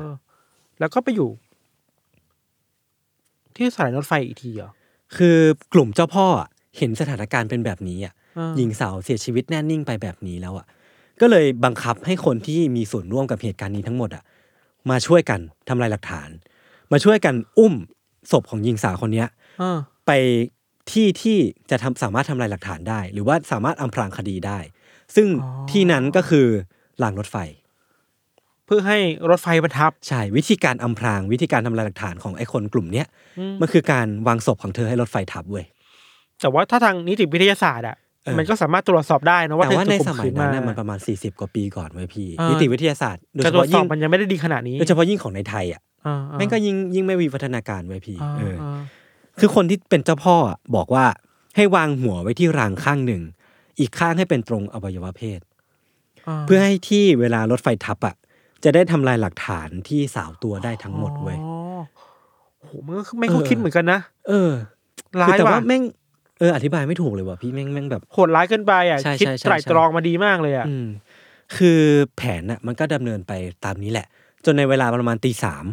[0.80, 1.30] แล้วก็ไปอยู่
[3.56, 4.72] ที่สถานีรถไฟอีกทีเหรอ
[5.18, 5.38] คือ
[5.74, 10.66] กลุ่มเจ้าพ่ออะเห็นสถานการณ์เป็นแบบนี้อะอ่าหญิงสาวเสียชีวิตแน่นิ่งไปแบบนี้แล้วอะ
[11.22, 14.24] ก็เลยบังคับให้คนที่มีส่วนร่วมกับเหตุการณ์นี้ทั้งหมดอะ
[14.90, 16.30] มาช่วยกันทำลายหลักฐาน
[16.92, 17.74] มาช่วยกันอุ้ม
[18.32, 19.28] ศพของหญิงสาวคนเนี้ย
[19.62, 20.12] อ่าไป
[20.92, 21.38] ที่ที่
[21.70, 24.60] จะทำสามารถทำลายหลักฐานได้ หรือว่าสามารถอำพรางคดีได้
[25.16, 25.28] ซึ่ง
[25.72, 26.48] ที่นั้นก็คือ
[27.04, 27.38] รางรถไฟ
[28.66, 29.00] เพื่อให้
[29.30, 33.08] รถไฟประทับ ใช่วิธีการอำพรางวิธีการทำลายหลักฐานของไอ้คนกลุ่มเนี้ย
[33.40, 35.66] อืมมันคือการวางศพของเธอให้รถไฟทับเว้ย
[36.42, 38.01] แต่ว่าถ้าทางนิติวิทยาศาสตร์อะเออ
[38.40, 48.82] มันก็สามารถตรวจสอบได้นะว่าแต่ว่าเธอในถูกสข่มัยขืนั้นมาน่ะมันประมาณ 40 กว่าปีก่อนเว้ยพี่อ่านินิติวิทยาศาสตร์โดยการเฉตรวพาะจสอยิ่บงมันยังไม่ได้ดีขนาดนี้โดยเฉพาะยิ่งของในไทยอะอ่าอ่าแม่งก็ยิ่งยิ่งไม่มีพัฒนาการไว้ยพี่อ่าเออออ่า
[49.40, 51.06] คือคนที่เป็นเจ้าพ่ออะบอกว่า
[51.56, 53.22] ให้วางหัวไว้ที่รางข้างหนึ่ง
[53.80, 55.40] อีกข้างให้เป็นตรงอวัยวะเพศ
[56.46, 58.16] เพื่อให้ที่เวลารถไฟทับอะ
[58.64, 61.80] จะได้ทำลายหลักฐานที่สาวตัวได้ทั้งหมดเว้ยอ๋อ
[62.64, 64.52] โหมันก็ไม่เขาคิดเหมือนกันนะ เออ
[65.22, 65.84] ร้าคือยแต่ว่ะว่าแม่ง
[66.42, 70.88] เอออธิบายไม่ถูกเลยว่ะพี่แม่งแม่งแบบโหดร้ายเกินไปอะใช่คิดใช่ใช่ไตร่ตรองมาดีมากเลยอะอืม
[71.58, 71.82] คือ
[72.18, 73.32] แผนน่ะมันก็ดำเนินไป
[73.66, 74.08] ตามนี้แหละ
[74.46, 75.66] จนในเวลาประมาณตีสาม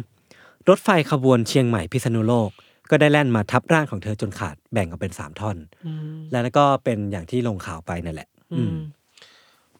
[0.69, 2.49] รถไฟขบวนเชียงใหม่พิษณุโลก
[2.89, 8.75] ก็ได้แล่นมาทับร่างของเธอจนขาดแบ่งออกเป็นสามท่อนอืมแล้วก็เป็นอย่างที่ลงข่าวไปนั่นแหละ อืม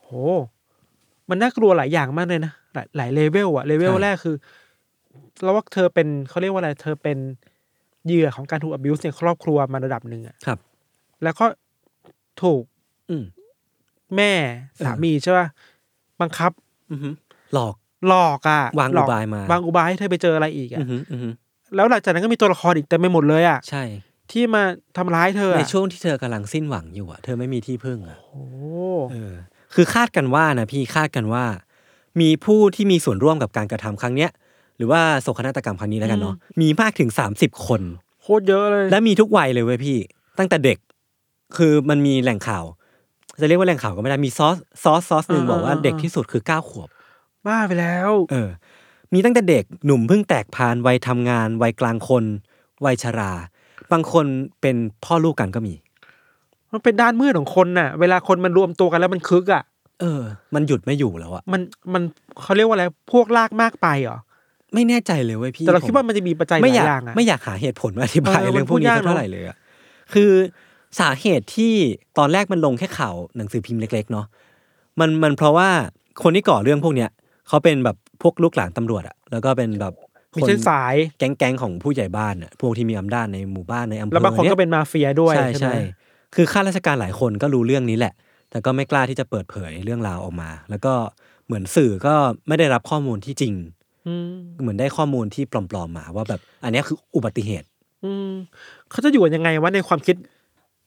[0.01, 0.09] โห
[1.29, 4.35] มันน่ากลัวหลายอย่างมากเลยนะหลายหลายเลเวลอะเลเวลใช่แรกคือ
[5.43, 7.17] เราว่าเธอเป็นเขาเรียกว่าอะไร เธอเป็น
[8.05, 10.59] เหยื่อของการถูก abuse ในครอบครัวมาระดับหนึ่งอะครับ
[11.23, 11.45] แล้วก็
[12.41, 12.63] ถูก
[13.09, 13.23] อืม
[14.15, 14.31] แม่
[14.85, 15.47] สามีใช่ป่ะ
[16.21, 16.51] บังคับ
[16.91, 17.13] อือหือ
[17.53, 17.75] หลอก
[18.07, 21.33] หลอกอะวางหลอุบายมาวางอุบายให้เธอไปเจออะไรอีกอะอือหืออือหือ
[21.75, 23.83] แล้วหลังจากนั้นก็มีตัวละครอีกเต็มไปหมดเลยอะใช่
[24.31, 24.63] ที่มา
[24.97, 28.43] ทำร้ายเธอในอะช่วงที่เธอกำลังสิ้นหวังอยู่อะเธอไม่มีที่พึ่งอะโอ้
[29.11, 29.33] เออ
[29.75, 31.43] คือคาดกันว่านะพี่คาดกันว่า
[32.21, 34.31] มีผู้ที่มีส่วนร่วมกับการกระทำครั้งเนี้ย
[34.77, 37.81] หรือว่าโศกนาฏกรรมครั้งนี้แล้วกันเนาะมีมากถึง30คน
[38.21, 39.97] โคตรเยอะเลย และมีทุกวัยเลยเว้ยพี่
[40.37, 40.77] ตั้งแต่เด็ก
[41.57, 42.65] คือมันมีแหล่งข่าว
[43.41, 46.89] จะเรียกว่าแหล่งข่าวก็ไม่ได้มีซอสซอสซอสหนึ่งอ่าบอกว่าอ่าเด็กที่สุดคือเก้าขวบ
[47.47, 48.49] บ้าไปแล้ว เออ
[49.13, 52.23] มีตั้งแต่เด็กหนุ่มเพิ่งแตกพานวัยทำงานวัยกลางคน
[52.85, 53.31] วัยชรา
[53.91, 54.25] บางคน
[54.61, 54.75] เป็น
[55.05, 55.73] พ่อลูกกันก็มี
[56.73, 59.63] มันเป็นด้านมืดของคนน่ะ เวลาคนมันรวมตัวกันแล้วมันคึกอะ
[60.01, 60.21] เออ
[60.55, 61.61] มันหยุดไม่อยู่แล้วอะมัน
[61.93, 62.03] มัน
[62.41, 64.17] เขาเรียกว่าอะไรพวกลากมากไปเหรอ
[64.73, 69.57] ไม่แน่ใจเลยเว้ยพี่แต่เราผคิดว่ามันจะมีปัจจัยหไม่ลายอยากอย่างอะไม่อยากหาเหตุผลมาอธิบายเออเรื่องพวกนี้มันพูดยากสักเท่าไหร่เลยอะ
[70.13, 70.31] คือ
[70.99, 71.73] สาเหตุที่
[72.17, 74.25] ตอนแรกมันลงแค่ข่าวหนังสือพิมพ์เล็กๆเนาะ
[74.99, 75.69] มันมันเพราะว่า
[76.23, 77.09] คนที่ก่อเรื่องพวกเนี้ย
[77.47, 79.93] เขาเป็นแบบพวกลูกหลานตำรวจอะแล้วก็เป็นแบบ
[80.37, 85.77] มีคนเส้นสายแก๊งๆของผู้ใหญ่บ้านอะพวกที่มีอำนาจในหมู่บ้านในอำเภอแล้วบางคนยก็เป็นมาเฟียด้วยใช่ใช่ใช่ไหม
[86.35, 88.13] คือข้าราชการหลายคนก็รู้เรื่องนี้แหละ
[88.51, 90.93] แต่ก็ไม่กล้าที่จะเปิดเผยเรื่องราวออกมา แล้วก็
[91.45, 92.13] เหมือนสื่อก็
[92.47, 93.53] ไม่ได้รับข้อมูลที่จริง
[94.07, 94.31] อืม
[94.61, 97.67] เหมือนได้ข้อมูลที่ปลอมๆมาว่าแบบ อันเนี้ยคืออุบัติเหตุ
[98.03, 98.31] อืม
[98.91, 100.15] เขาจะอยู่กันยังไงวะในความคิด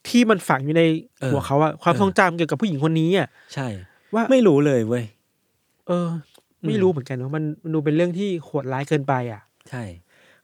[0.09, 0.83] ที่มันฝังอยู่ใน
[1.21, 3.67] เออหัวเขาอะความเออทรงจำเกี่ยวกับผู้หญิงคนนี้อะใช่
[4.15, 5.05] ว่าไม่รู้เลยเว้ย
[5.89, 6.09] เออ
[6.67, 9.85] ไม่รู้เหมือนกันเนาะมันมันดูเป็นเรื่องที่โหดร้ายเกินไปอะ ใช่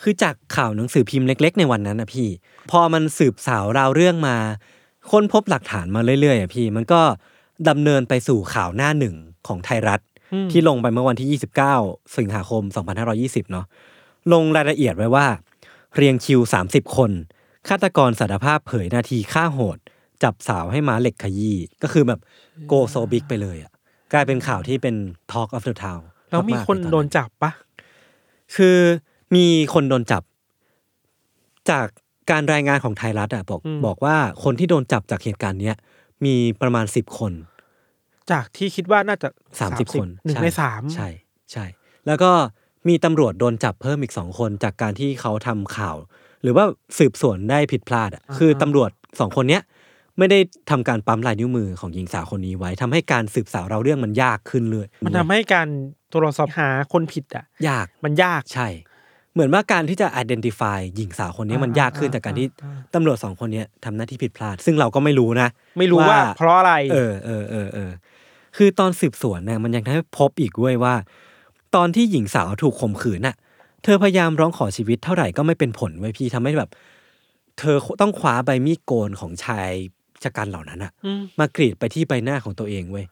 [0.03, 2.29] คือจากข่าวหนังสือพิมพ์เล็ก ๆ ในวันนั้นนะพี่
[2.71, 4.37] พอมันสืบสาวราวเรื่องมา
[5.11, 7.01] ค้นพบหลักฐานมาเรื่อยๆอะพี่ มันก็
[7.69, 9.15] ดำเนินไปสู่ข่าวหน้าหนึ่ง
[9.47, 10.01] ของไทยรัฐ
[10.33, 11.41] อืมที่ลงไปเมื่อวันที่
[11.75, 12.63] 29 สิงหาคม
[13.07, 13.67] 2520 เนาะ
[14.33, 15.27] ลงรายละเอียดไว้ว่า
[15.97, 17.11] เรียงคิว 30 คน
[17.69, 19.79] ฆาตกรสารภาพเผยนาทีฆ่าโหด
[20.23, 22.21] จับสาวให้ม้าเหล็กขยี้ก็คือแบบ
[22.67, 23.73] โกโซบิกไปเลยอะ
[24.13, 24.95] กลายเป็นข่าวที่เป็น
[25.33, 27.53] Talk of the Town แล้วมีากๆคนใตอโดนจับปะ
[28.57, 28.77] คือ
[29.35, 30.23] มีคนโดนจับ
[31.71, 31.87] จาก
[32.31, 35.77] การรายงานของไทยรัฐอะบอกบอกว่าคนที่โดนจับจากเหตุการณ์เนี้ย
[36.25, 37.33] มีประมาณ10คน
[38.31, 39.29] จากที่คิดว่าน่าจะ
[39.61, 41.09] สามสิบคนหนึ่งช่ในสามใช่
[41.53, 41.65] ใช่
[42.07, 42.31] แล้วก็
[42.89, 45.97] มีตำรวจโดนจับเพิ่มอีกสองคน จากการที่เขาทำข่าว
[46.43, 46.65] หรือว่า
[46.99, 49.63] สืบสวนได้ผิดพลาดอะคือตำรวจสองคนเนี้ย
[50.19, 50.39] ไม่ได้
[50.71, 55.69] ทำการปั๊มลายนิ้วมือของหญิงสาวคนนี้ไว้ทำให้การสืบสาวเราเรื่องมันยากขึ้นเลย มันทำให้การ
[56.15, 58.69] ตรวจสอบหาคนผิดอะยากมันยากใช่
[59.33, 62.47] เหมือนว่าการที่จะ identify หญิงสาวคนนี้มันยากขึ้นจากการที่
[62.95, 65.49] ตำรวจสองคนเนี้ยทำหน้าที่ผิดพลาด ซึ่งเราก็ไม่รู้นะ
[65.79, 67.91] ไม่รู้ว่า เพราะอะไร เออเออเออเออ
[68.57, 70.95] คือตอนสืบสวนเนี่ยมันยังได้พบอีกเว้ยว่า
[71.77, 73.37] ตอนที่หญิงสาวถูกข่มขืนน่ะ
[73.85, 76.71] เธอพยายามร้องขอชีวิตเท่าไหร่ก็ไม่เป็นผลไว้ยพี่ทำให้แบบ
[77.59, 79.71] เธอต้องคว้าใบมีดโกนของชาย
[80.23, 83.07] ชะกันเหล่านั้นอะอืมมากรีดไปที่ใบหน้าของตัวเองเว้ย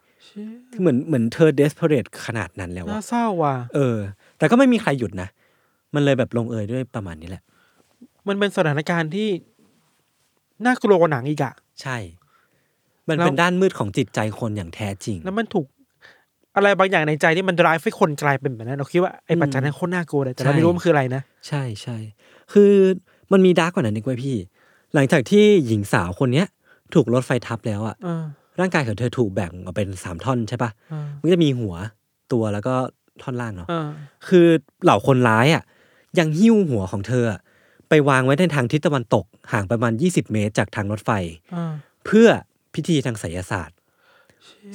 [0.71, 3.97] คือเหมือนเหมือนเธอเดสเพรสขนาดนั้นแล้วน่าอะเศร้าว่ะเออ
[4.37, 5.29] แต่ก็ไม่มีใครหยุดนะ
[5.93, 7.43] มันเลยแบบลงเอยด้วยประมาณนี้แหละ
[8.27, 9.29] มันเป็นสถานการณ์ที่
[10.65, 11.97] น่ากลัวกว่าหนังอีกอะใช่
[13.07, 15.65] มันแล้วเป็นด้านมืดของจิตใจคนอย่างแท้จริง แล้วมันถูก
[16.57, 21.97] อะไรบางอย่างในใจที่มันดรายให้คนกลายเป็นแบบนั้นเราคิดว่าไอ้ปัจจัยนั้นโคตรน่ากลัวเลยแต่เราใช่ไม่รู้มันคืออะไรนะ ใช่ใช่
[22.53, 22.71] คือ
[23.31, 24.37] มันมีดาร์กกว่านั้นอีกเว้ยพี่
[24.93, 26.47] หลังจากที่หญิงสาวคนเนี้ย
[26.93, 28.23] ถูกรถไฟทับแล้วอะเออ
[28.59, 31.75] ร่างกายของเธอถูกแบ่งออกเป็นสามท่อนใช่ปะเออมันก็จะมีหัว
[32.33, 32.75] ตัวแล้วก็
[33.21, 33.87] ท่อนล่างเนาะเออ
[34.27, 34.47] คือ
[34.83, 35.63] เหล่าคนร้ายอะ
[36.19, 37.39] ยังหิ้วหัวของเธออะ
[37.89, 41.11] ไปวางไว้ในทางทิศตะวันตกห่างประมาณ 20 เมตรจากทางรถไฟ
[41.53, 41.73] เออ
[42.05, 42.27] เพื่อ
[42.73, 43.76] พิธีทางไสยศาสตร์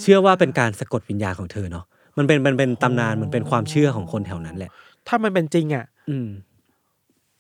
[0.01, 1.85] เชื่อว่าเป็นการสะกดวิญญาณของเธอเนาะ
[2.19, 4.71] มันเป็นมันเป็นตำนานมันเป็นความเชื่อของคนแถวนั้นแหละ
[5.09, 6.29] ถ้ามันเป็นจริงอะ อืม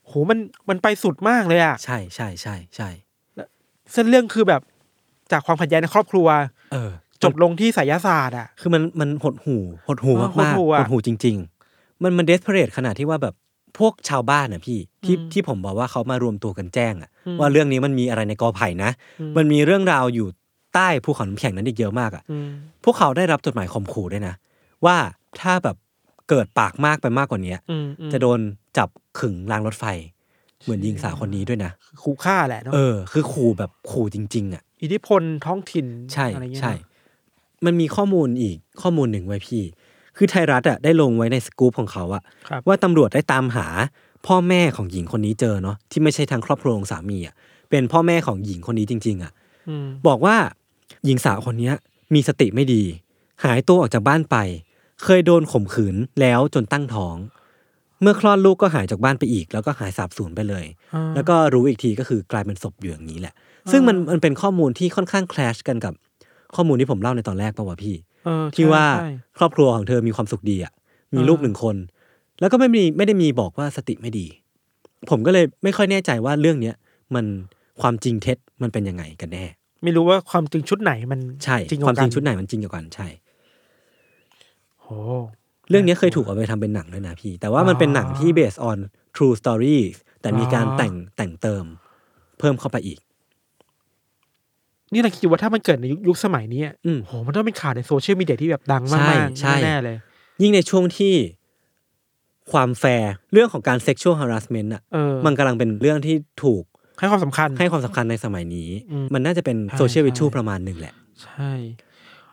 [0.07, 0.39] โหมัน
[0.69, 2.89] มันไปสุดมากเลยอะใช่ใช่ใช่ใช่
[3.93, 4.61] เส้นเรื่องคือแบบ
[5.33, 6.27] จากความขัดแย้งในครอบครัว
[6.73, 6.91] เออ
[7.23, 9.57] จบลงที่ไสยศาสตร์อะ คือมันมันหดหู
[9.89, 11.37] หดหูเออมากๆหดหู่อะหดหูจริง
[11.71, 13.35] ๆ มันมันเดสเพรสขนาดที่ว่าแบบ
[13.79, 20.27] พวกชาวบ้านน่ะพี่ที่อืมที่ผมบอกว่าเขามารวมตัวกันแจ้งอะอืมว่าเรื่องนี้มันมีอะไรในกอไผ่นะอืมมันมีเรื่องราวอยู่
[20.75, 22.51] ใต้ภูเขาน้ำแข็งนั้นอีกเยอะมากอะอืม
[22.85, 24.35] พวกเขาได้รับจดหมายข่มขู่ด้วยนะ
[24.87, 24.97] ว่า
[25.41, 25.77] ถ้าแบบ
[26.29, 28.41] เกิดปากมากไปมากกว่านี้อืมอืมจะโดน
[28.79, 29.85] จับขึงรางรถไฟ
[30.63, 39.63] เหมือนยิงสาวคนนี้ด้วยนะขู่ฆ่าแหละเนาะเออ คือขู่แบบขู่จริง ๆ อะ อิทธิพลท้องถิ่นใช่อะไรเงี้ยใช่เนอะมันมีข้อมูลอีกข้อมูลหนึ่งไว้พี่
[40.17, 43.67] คือไทยรัฐอะได้ลงไว้ในสกู๊ปของเขาอะครับว่าตำรวจได้ตามหา
[44.27, 47.35] พ่อแม่ของหญิงคนนี้เจอเนาะที่ไม่ใช่ทางครอบครัวของสามีอะ
[47.71, 49.33] เป็นพ่อแม่ของหญิงคนนี้จริง ๆ อะ
[49.69, 50.37] อืมบอกว่า
[51.05, 51.75] หญิงสาวคนเนี้ย
[52.15, 52.83] มีสติไม่ดี
[53.45, 54.37] หายตัวออกจากบ้านไป
[55.05, 57.17] เคยโดนข่มขืนแล้วจนตั้งท้อง
[58.03, 63.35] เมื่อคลอดลูกก็หายจากบ้านไปอีก แล้วก็หายสาบสูญไปเลยอ่าแล้วก็รู้อีกทีก็คือกลายเป็นศพอยู่อย่างนี้แหละ
[63.73, 65.95] ซึ่งมันมันเป็นข้อมูลที่ค่อนข้างคลชกันกับ
[66.55, 70.73] ข้อมูลที่ผมเล่าในตอนแรกป่าวะพี่เออที่ใช่ว่าใช่ครอบครัวของเธอมีความสุขดีอะ
[71.15, 71.77] มีอ่าลูกหนึ่งคน
[72.41, 74.27] แล้วก็ไม่มีไม่ได้มีบอกว่าสติไม่ดี
[75.11, 76.75] ผมก็เลยไม่ค่อยแน่ใจว่าเรื่องเนี้ย
[77.15, 77.25] มัน
[77.81, 79.47] ความจริงเท็จมันเป็นยังไงกันแน่
[79.83, 83.07] ไม่รู้ว่าความจริงชุดไหนมันใช่จริงความจริงกชุดไหนมันจริงกว่ากันใช่
[84.83, 84.87] โห
[85.71, 88.79] เรื่องนี้เคยถูกเอาไปทำเป็นหนังด้วยนะพี่ แต่ว่ามันเป็นหนังที่ based on
[89.17, 89.79] true story
[90.21, 91.65] แต่มีการอ๋อแต่งแต่งเติม
[92.39, 92.99] เพิ่มเข้าไปอีก
[94.93, 99.97] นี่เราคิดว่าถ้ามันเกิดในยุคยุคสมัยนี้อะอืมโหมันต้องเป็นข่าวในโซเชียลมีเดียที่แบบดังมากใช่ๆใช่แน่ๆเลย
[100.43, 101.15] ยิ่งในช่วงที่
[102.53, 106.63] ความแฟร์เรื่องของการ sexual harassment อะเออมันกำลังเป็นเรื่องที่ถูก
[107.03, 111.53] ให้ความสำคัญให้ความสำคัญในสมัยนี้อืมมันน่าจะเป็นใช่โซเชียลวิชูใช่ประมาณหนึ่งแหละ ใช่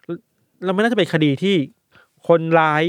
[0.06, 0.18] แล้ว
[0.64, 1.56] แล้วมันน่าจะเป็นคดีที่
[2.28, 2.84] คนร้าย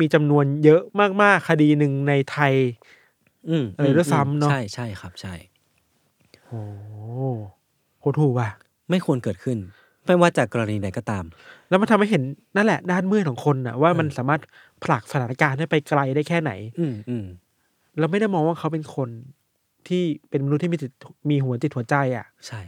[0.00, 0.82] มีจำนวนเยอะ
[1.22, 2.54] มาก ๆ คดีหนึ่งในไทย
[3.48, 5.34] อืมอะไรด้วยซ้ำเนอะใช่ใช่ครับ ใช่
[6.46, 6.62] โอ้
[8.00, 8.48] โหถูกว่ะ
[8.90, 9.58] ไม่ควรเกิดขึ้น
[10.06, 11.24] ไม่ว่าจากกรณีใดก็ตาม
[11.68, 12.22] แล้วมันทำให้เห็น
[12.56, 14.40] นั่นแหละ ด้านมืดของคนน่ะว่ามันสามารถ
[14.84, 17.24] ผลักสถานการณ์ให้ไปไกลได้แค่ไหน อืมอืม
[17.98, 19.08] เราไม่ได้มองว่าเขาเป็นคน
[19.90, 20.90] ที่เป็นมนุษย์ที่มีจิต
[21.30, 22.60] มีหัวจิตหัวใจอะ ใช่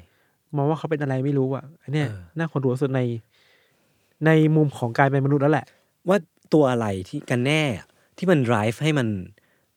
[0.56, 3.00] มองว่าเขาเป็นอะไรไม่รู้อะอันเนี้ยเออ น่าขนหัวสุดใน
[4.26, 5.66] ในมุมของการเป็นมนุษย์แล้วแหละ
[6.08, 6.16] ว่า
[6.54, 7.62] ตัวอะไรที่กันแน่
[8.18, 9.08] ที่มัน drive ให้มัน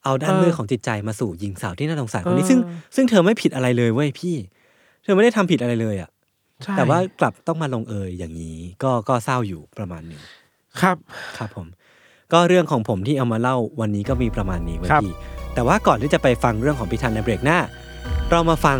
[0.04, 2.58] เอาด้านเออมืดของจิตใจมาสู่หญิงสาวที่น่าสงสารคนนี้ เออ ซึ่ง
[2.96, 4.34] ซึ่งเธอไม่ผิดอะไรเลยเว้ยพี่
[5.02, 6.10] เธอไม่ได้ทำผิดอะไรเลยอะ
[6.62, 10.20] ใช่แต่ว่ากลับต้องมาลงเอยอย่างนี้ ก็ก็เศร้าอยู่ประมาณหนึ่ง
[10.80, 10.96] ครับ
[11.38, 11.66] ครับผม
[12.32, 15.14] ก็เรื่องของผมที่เอามาเล่าวันนี้ก็มีประมาณนี้ไว้ครับ พี่
[15.56, 17.58] แต่ว่าก่อนที่จะไปฟังเรื่องของพิธันในเบรกหน้า
[18.30, 18.78] เรามาฟัง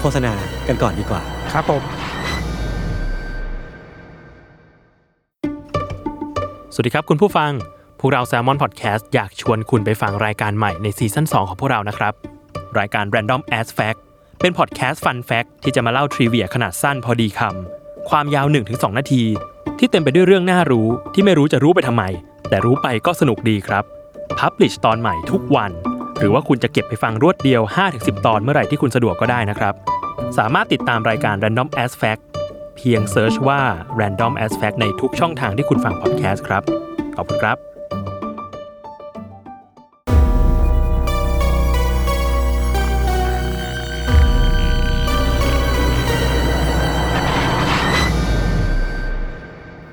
[0.00, 0.32] โฆษณา
[0.66, 1.22] กันก่อนดีกว่า
[1.52, 1.82] ครับผม
[6.74, 7.52] สวัสดีครับคุณผู้ฟัง
[8.00, 12.12] พวกเรา Salmon Podcast อยากชวนคุณไปฟังรายการใหม่ในซีซั่น2 ของพวกเรานะครับ
[12.78, 13.98] รายการ Random As Fact
[14.40, 19.22] เป็นพอดแคสต์ Fun Fact ที่จะมาเล่าทริเวียขนาดสั้นพอดีคำความยาว 1-2 นาที
[19.78, 22.02] ที่เต็มไปด้วยเรื่องน่ารู้ที่ไม่รู้จะรู้ไปทำไม
[22.48, 23.99] แต่รู้ไปก็สนุกดีครับ
[24.38, 25.70] Publish ตอนใหม่ทุกวัน
[26.18, 27.62] หรือว่าคุณจะเก็บไปฟังรวดเดียว
[27.94, 29.74] 5-10 ตอนเมื่อไหร่ที่คุณสะดวกก็ได้นะครับ
[30.38, 32.22] สามารถติดตามรายการ Random As Fact
[32.76, 33.60] เพียงเซิร์ชว่า
[34.00, 36.62] Random As Fact ในทุกช่องทางที่คุณฟังพอดแคสต์ครับ
[37.16, 37.58] ขอบคุณครับ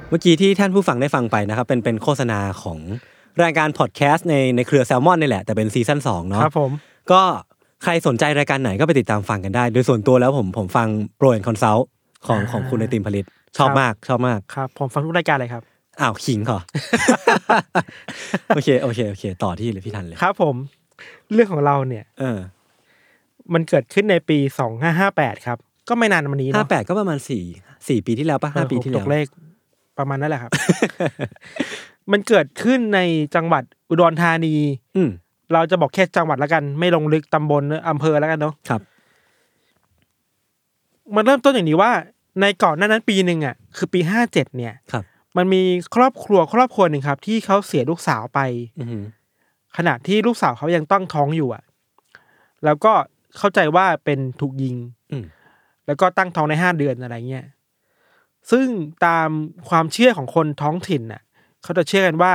[0.10, 2.80] เมื่อกี้ที่ท่านผู้ฟังได้ฟังไปนะครับ เป็นเป็นโฆษณาของ
[3.44, 6.72] รายการพอดแคสต์ในในเครือแซลมอนนี่แหละ แต่เป็น season สองเนาะครับผม
[7.12, 7.22] ก็
[7.84, 11.88] ใครสนใจรายการไหนก็ไปติดตามฟังกันได้ โดยส่วนตัวแล้วผมผมฟัง Pro and Consult
[12.28, 13.26] ของของคุณในติมผลิต
[13.58, 15.64] ชอบมากชอบมากครับผมฟังทุกรายการเลยครับ
[16.00, 16.60] อ้าวขิงเหรอ
[18.56, 20.56] โอเคโอเคโอเค ต่อที่เลยพี่ธัญเลยครับ ผม
[21.34, 22.40] เรื่องของเราเนี่ย เออ
[23.54, 25.58] มันเกิดขึ้นในปีสองห้าห้าแปดครับ
[25.90, 27.44] ก็ไม่นานมานี้ห้าเนาะแปดก็ประมาณสี่
[27.88, 29.26] สี่ปีที่แล้วปะห้าปีที่ตแล้วกเลข
[29.98, 30.52] ประมาณนั้นแหละครับ
[32.12, 33.00] มันเกิดขึ้นใน
[33.36, 34.56] จังหวัดอุดรธานี
[34.96, 35.10] อืม
[35.54, 38.82] เราจะบอกแค่จังหวัดแล้วกัน ไม่ลงลึกตำบลอำเภอแล้วกันเนาะครับ
[41.16, 41.92] มันเริ่มต้นอย่างนี้ว่า
[42.40, 45.04] ในก่อนหน้านั้นปีหนึ่งอะ คือปีห้าเจ็ดเนี่ยครับ
[45.38, 45.62] มันมี
[45.96, 48.40] ครอบครัวครอบครัวหนึ่งครับ ที่เขาเสียลูกสาวไป
[48.80, 49.04] อือหือ
[49.78, 51.64] ขณะที่ลูกสาวเขายังตั้งท้องอยู่อะ
[52.66, 52.94] แล้วก็
[53.38, 54.76] เข้าใจว่าเป็นถูกยิง
[55.12, 55.26] อืม
[55.88, 57.46] แล้วก็ตั้งท้องในห้าเดือนอะไรเงี้ย
[58.52, 58.68] ซึ่ง
[59.06, 59.30] ตาม
[59.70, 61.22] ความเชื่อของคนท้องถิ่นน่ะ
[61.64, 62.34] เขาจะเชื่อกันว่า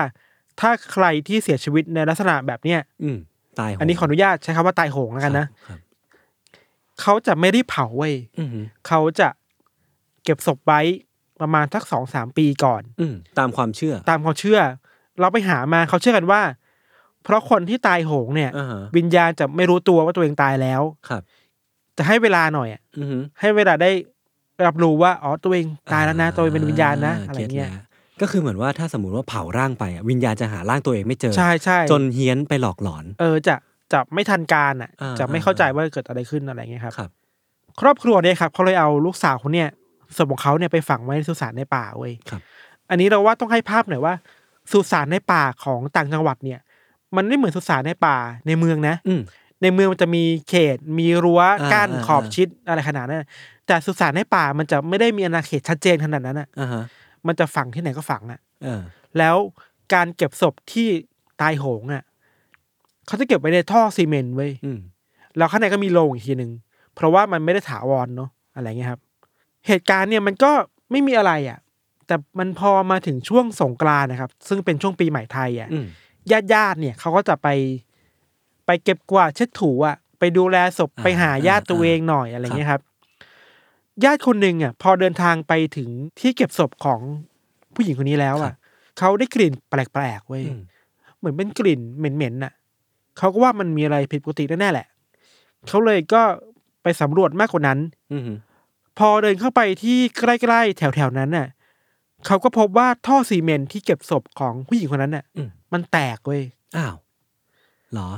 [0.61, 3.19] ถ้าใครที่เสียชีวิตในลักษณะแบบเนี้ยอืม
[3.61, 5.79] ตายโหงอันนี้ขออนุญาตใช้คำว่าตายโหงแล้วกันนะครับ
[7.01, 9.29] เขาจะไม่รีบเผาเว้ยอือหือเขาจะ
[10.25, 10.81] เก็บศพไว้
[11.41, 14.61] ประมาณสักสองสามปีก่อน อืมตามความเชื่อ ตามความเชื่อ
[15.21, 16.43] เราไปหามาเขาเชื่อกันว่า
[17.25, 21.23] เพราะคนที่ตายโหงเนี่ยอ่าฮะวิญญาณจะไม่รู้ตัวว่าตัวเองตายแล้วครับ
[21.99, 23.91] จะให้เวลาหน่อยอะอือหือให้เวลาได้
[24.67, 27.85] รับรู้ว่าอ๋อตัวเองตายแล้วนะตัวเองเป็นวิญญาณนะอะไรก็ตเงี้ยแล้ว
[28.23, 33.55] ก็คือเหมือนว่าถ้าสมมติว่าเผาร่างไปอะวิญญาณจะหาร่างตัวเองไม่เจอ ใช่ใช่จนเฮี้ยนไปหลอกหลอน เออจะ
[33.93, 37.11] จะไม่ทันการอะ อ่าจะไม่เข้าใจว่าเกิดอะไรขึ้นอะไรเงี้ยครับ ครับ
[37.81, 39.69] ครอบครัวเนี่ยครับเขาเลยเอาลูกสาวคนเนี่ย
[40.17, 42.41] ศพของเขาเนี่ยไปฝังไว้ในสุสานในป่าเว้ยครับ
[42.91, 44.15] อันนี้เราว่าต้องให้ภาพหน่อยว่า
[44.73, 46.61] สุสานในป่าของต่างจังหวัดเนี่ย
[47.17, 49.23] มันไม่เหมือนสุสานในป่าในเมืองนะ อืม
[49.63, 53.29] ในเมืองมันจะมีเขต มีรั้วอ่ากั้นอ่า ขอบอ่าชิดอะไรขนาดนั้นนะ
[53.67, 56.83] แต่สุสานในป่ามันจะไม่ได้มีอาณาเขตชัดเจนขนาดนั้นอะ อ่าฮะ
[57.27, 58.83] มันจะฝังที่ไหนก็ฝังอะเออ
[59.19, 59.37] แล้ว
[59.95, 60.89] การเก็บศพที่
[61.41, 62.03] ตายโหงอะ
[63.07, 64.81] เขาจะเก็บไว้ในท่อซีเมนต์ไว้ยอืม
[65.37, 66.53] แล้วข้างในก็มีโลงอีกทีหนึ่ง
[66.95, 69.01] เพราะว่ามันไม่ได้ถาวรเนาะอะไรเงี้ยครับ
[69.67, 70.51] เหตุการณ์เนี่ยมันก็
[70.91, 71.59] ไม่มีอะไรอะ
[72.07, 75.87] แต่มันพอมาถึงช่วงสงกรานต์นะครับ ซึ่งเป็นช่วงปีใหม่ไทยอะอืม
[76.31, 77.49] ญาติญาติๆเนี่ยเขาก็จะไป
[78.67, 82.83] ไปเก็บกวาดเช็ดถูอะ ไปดูแลศพอ่าไปหาญาติอ่าตัวเองหน่อยอะไรเงี้ยครับ
[84.05, 85.89] ญาติคนหนึ่งอะพอเดินทางไปถึง
[86.21, 87.01] ที่เก็บศพของ
[87.75, 88.53] ผู้หญิงคนนี้แล้วอะ
[88.99, 90.61] เขาได้กลิ่นแปลกๆเว้ยอืม
[91.19, 92.53] เหมือนเป็นกลิ่นเหม็นๆน่ะ
[93.19, 94.87] เขาก็ว่ามันมีอะไรผิดปกติแน่ๆแหละ
[95.69, 96.23] เขาเลยก็
[96.83, 97.79] ไปสำรวจมากกว่านั้น
[98.13, 98.23] อืม
[98.99, 101.47] พอเดินเข้าไปที่ใกล้ๆแถวๆนั้นน่ะ
[102.27, 106.43] เขาก็พบว่าท่อซีเมนต์ที่เก็บศพของผู้หญิงคนนั้นน่ะอืมมันแตกเว้ย
[106.77, 106.95] อ้าว
[107.93, 108.09] เหรอ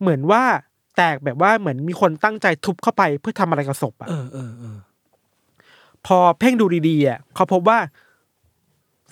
[0.00, 0.42] เหมือนว่า
[0.96, 4.76] แตกแบบว่าเหมือนมีคนตั้งใจทุบเข้าไปเพื่อทำอะไรกับศพอะเออเออเออ
[6.06, 7.78] พอเพ่งดูดีๆอะเขาพบว่า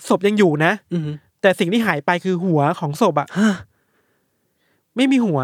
[0.07, 1.03] ศพยังอยู่นะอืม
[1.41, 3.55] แต่สิ่งที่หายไปคือหัวของศพอะฮะ
[4.95, 5.39] ไม่มีหัว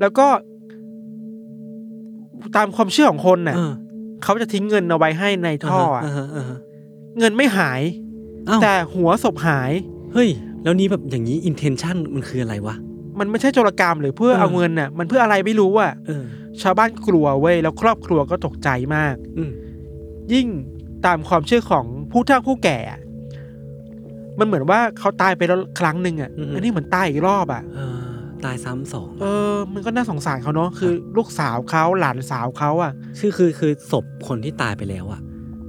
[0.00, 0.26] แล้วก็
[2.56, 3.72] ตามความเชื่อของคนน่ะเออ
[4.22, 6.58] เขาจะทิ้งเงินเอาไว้ให้ในท่ออะาฮะอ่าฮะ
[7.18, 7.80] เงินไม่หาย
[8.48, 9.72] อ้าวแต่หัวศพหาย
[10.12, 10.28] เฮ้ย
[10.62, 12.74] แล้วนี้แบบอย่างนี้ intention มันคืออะไรวะ
[13.18, 16.24] มันไม่ใช่โจรกรรมหรือเพื่อเออเอาเงินน่ะ มันเพื่ออะไรไม่รู้อะเออ
[16.62, 19.52] ชาวบ้านกลัวเว้ยแล้วครอบครัวก็ตกใจมาก อืม
[20.32, 20.46] ยิ่ง
[21.06, 23.00] ตามความเชื่อของผู้เฒ่าผู้แก่อะ
[24.38, 27.98] มันเหมือนว่าเขาตายไปแล้วครั้งหนึ่งอะอันนี้เหมือนตายอีกรอบอะเออ
[28.44, 35.20] ตายซ้ำสอง เออ มันก็น่าสงสารเขาเนาะ คือลูกสาวเขาหลานสาวเขาอะ คือคือคือศพคนที่ตายไปแล้วอะ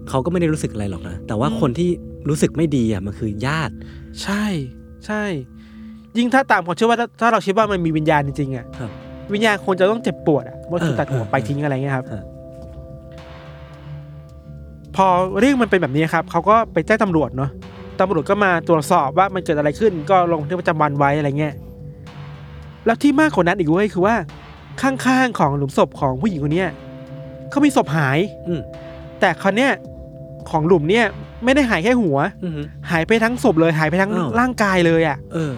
[0.09, 1.89] เขาก็ไม่ได้รู้สึกอะไรหรอกนะ แต่ว่าคนที่
[2.29, 3.73] รู้สึกไม่ดีอะมันคือญาติ
[4.23, 4.45] ใช่
[5.05, 5.23] ใช่
[6.17, 8.91] ยิ่งถ้าตามความเชื่อว่าถ้าถ้าเราคิดว่ามันมีวิญญาณจริงๆอะครับ
[9.33, 12.21] วิญญาณควรจะต้องเจ็บปวดอะว่าถูกเออตัดหัวเออไปทิ้งอะไรเงี้ยครับเออ
[14.95, 15.07] พอ
[15.39, 17.49] เรื่องมันเป็นแบบนี้ครับเขาก็ไปแจ้งตำรวจเนาะ
[17.99, 21.53] ตำรวจก็มาตรวจสอบว่ามันเกิดอะไรขึ้น ก็ลงบันทึกประจำวันไว้อะไรเงี้ย
[22.85, 24.15] แล้วที่มากกว่านั้นอีกเว้ยคือว่า
[24.81, 26.69] ข้างๆของหลุมศพของผู้หญิงคนเนี้ย
[27.49, 28.61] เขามีศพหาย อืม
[29.19, 29.71] แต่คราวเนี้ย
[30.49, 31.05] ของหลุมเนี่ย
[31.43, 32.53] ไม่ได้หายแค่หัวอืม
[32.91, 35.53] หายไปทั้งศพเลยหายไปทั้งอ้าวร่างกายเลยอะเออ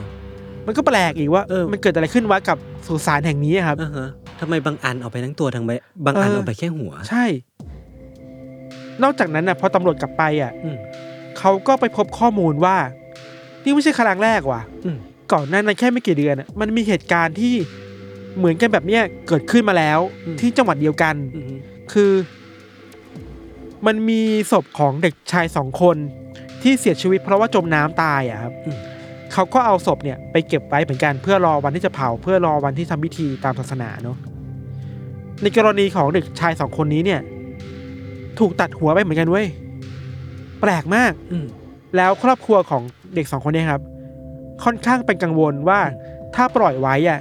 [0.65, 2.57] มันก็แปลกอีกว่าเออมันเกิดอะไรขึ้นวะกับ
[2.87, 5.71] สุสานแห่งนี้อะครับอ่าฮะทำไมบางอันเอาไปทั้งตัวทั้งใบ
[6.05, 7.25] บางอันเออเอาไปแค่หัว ใช่
[9.03, 10.77] นอกจากนั้นนะพอตำรวจกลับไปอะอืม
[11.39, 12.77] เขาก็ไปพบข้อมูลว่า
[13.63, 14.97] นี่ไม่ใช่ครั้งแรกว่ะอืม
[15.33, 17.53] ก่อนหน้านั้นแค่ไม่กี่เดือนอะมันมีเหตุการณ์ที่
[18.37, 19.99] เหมือนกันแบบเนี้ยเกิดขึ้นมาแล้ว
[20.39, 21.53] ที่จังหวัดเดียวกัน อืม
[21.93, 22.11] คือ
[23.85, 25.97] มันมีศพของเด็กชายสองคน
[26.61, 28.77] ที่เสียชีวิตเพราะว่าจมน้ำตายอะครับ อืม
[29.33, 34.17] เขาก็เอาศพเนี่ยไปเก็บไว้เหมือนกันเพื่อรอวันที่จะเผา เพื่อรอวันที่ทำพิธีตามศาสนาเนาะ
[35.41, 37.21] ในกรณีของเด็กชายสองคนนี้เนี่ย
[38.39, 39.47] ถูกตัดหัวไปเหมือนกันเว้ย
[40.61, 41.45] แปลกมาก อืม
[41.97, 42.83] แล้วครอบครัวของ
[43.15, 43.81] เด็กสองคนเนี้ครับ
[44.63, 45.79] ค่อนข้างเป็นกังวลว่า
[46.35, 47.19] ถ้าปล่อยไว้อะ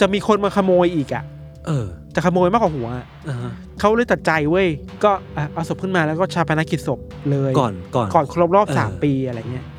[0.00, 1.24] จะมีคนมาขโมยอีกอะ
[1.66, 4.68] เออจะขโมยมากกว่าหัวอะอ่าฮะเขาเลยตัดใจเว้ย
[5.04, 6.98] ก็อะเอาศพขึ้นมาแล้วก็ชาปนกิจศพ
[7.30, 9.75] เลย ก่อนก่อนก่อนครบรอบเออสามปีอะไรเงี้ยอืม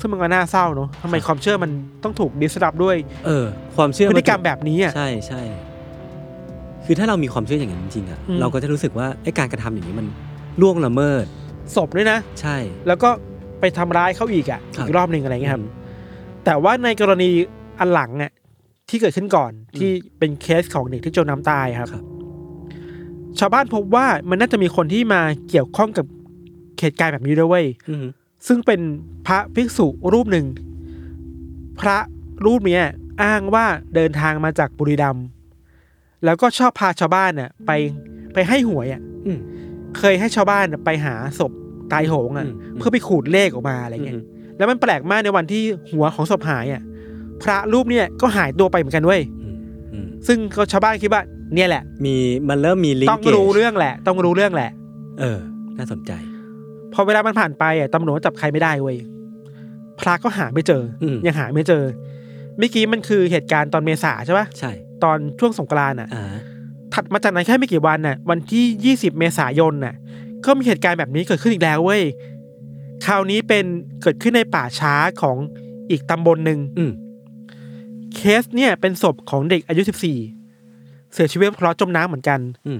[0.00, 1.70] ซึ่งมันก็น่าเศร้าเนอะทำไมครับความเชื่อมัน
[2.04, 3.44] ต้องถูกดิสรับด้วยเออ
[3.76, 5.42] ความเชื่อพฤนติกรรมแบบนี้อะ ใช่ใช่
[6.84, 10.06] คือถ้าเรามีความเชื่ออย่างนั้นจริงๆอะอืม เราก็จะรู้สึกว่าไอ้การกระทำอย่างนี้มัน
[10.60, 11.24] ล่วงละเมิด
[11.76, 13.10] ศพด้วยนะ ใช่ แล้วก็
[13.60, 15.64] ไปทำร้ายเขาอีกอะครับอีกรอบหนึ่งอะไรเงี้ยครับ
[16.44, 17.30] แต่ว่าในกรณี
[17.78, 18.32] อันหลังอะ
[18.88, 22.04] ที่เกิดขึ้นก่อนที่เป็นเคสของเด็กที่จมน้ำตายครับ ครับ
[23.38, 26.06] ชาวบ้านพบว่ามันน่าจะมีคนที่มาเกี่ยวข้องกับ
[26.80, 28.04] เหตุการณ์แบบนี้ด้วยเวยอืม
[28.46, 28.80] ซึ่งเป็น
[29.26, 30.46] พระภิกษุรูปหนึ่ง
[31.80, 31.98] พระ
[32.46, 32.84] รูปเนี้ย
[33.22, 35.26] อ้างว่าเดินทางมาจากบุรีรัมย์
[36.24, 37.70] แล้วก็ชอบพาชาวบ้านน่ะไป
[38.34, 39.38] ไปให้หวยอะอืม
[39.98, 41.52] เคยให้ชาวบ้านน่ะไปหาศพ
[41.92, 44.24] ตายโหงอะอืมเพื่อไปขูดเลขออกมาอะไรเงี้ยอืม
[44.58, 46.82] แล้วมันแปลกมากในวันที่หัวของศพหายอะ
[47.42, 49.56] พระรูปเนี่ยก็หายตัวไปเหมือนกันเว้ยอืม
[49.92, 51.22] อืมซึ่งก็ชาวบ้านคิดว่า
[51.54, 52.14] เนี่ยแหละ มี
[52.48, 54.70] มันเริ่มมีลิงต้องก์รู้เรื่องแหละ ต้องรู้เรื่องแหละ
[55.20, 55.38] เออ
[55.78, 56.12] น่าสนใจ
[56.94, 58.96] พอเวลามันผ่านไปอะตำรวจก็จับใครไม่ได้เว้ย
[60.00, 61.84] พระก็หาไม่เจออมยังหาไม่เจอ
[62.58, 64.70] เมื่อกี้มันคือเหตุการณ์ตอนเมษาใช่ปะใช่
[65.02, 66.24] ตอนช่วงสงกรานต์อะอ่า
[66.94, 69.94] ถัดมาจากนั้นแค่ไม่กี่วันน่ะ วันที่ยี่สิบเมษายนน่ะ
[70.44, 72.02] ก็มีเหตุการณ์แบบนี้เกิดขึ้นอีกแล้วเว้ย
[73.06, 73.64] คราวนี้เป็น
[74.02, 75.36] เกิดขึ้นในป่าช้าของ
[75.90, 76.92] อีกตำบลหนึ่งอืม
[78.14, 80.18] เคสเนี่ยเป็นศพของเด็กอายุสิบสี่
[81.12, 82.78] เสียชีวิตเพราะจมน้ำเหมือนกัน อืม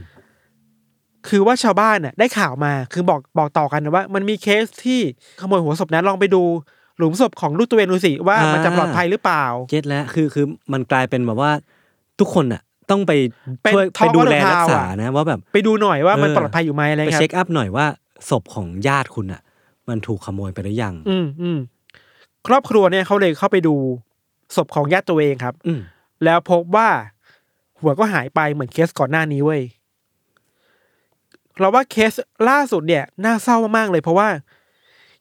[1.29, 5.01] คือว่าชาวบ้านน่ะได้ข่าวมาคือบอกบอกต่อกันนะว่า มันมีเคสที่
[5.41, 6.43] ขโมยหัวศพนะลองไปดู
[6.99, 11.51] หลุมศพของลูกตัวเองดูสิว่าอ่ามัมันจะปลอดภัยหรือเปล่าเก็ตแล้วคือคือมันกลายเป็นแบบว่า
[12.21, 13.13] ทุกคนอะต้องไป
[13.63, 17.87] เป็นช่วย Talk ไปดูแล of the รักษา Town อะนะว่าแบบไปดูหน่อยว่ามันเออปลอดภัยอยู่ไหมอะไรไปครับเช็คอัพหน่อยว่า
[18.31, 19.41] ศพของญาติคุณอะ
[19.89, 21.59] มันถูกขโมยไปหรือยัง อืมอืม
[22.47, 23.75] ครอบครัวเนี่ยเขาเลยเข้าไปดู
[24.57, 25.81] ศพของญาติตัวเองครับ อืม
[26.25, 26.89] แล้วพบว่า
[27.81, 29.63] หัวก็หายไปเหมือนเคสก่อนหน้านี้เว้ย
[31.61, 32.13] เราว่าเคส
[32.49, 34.29] ล่าสุดเนี่ยน่าเศร้ามากๆเลยเพราะว่า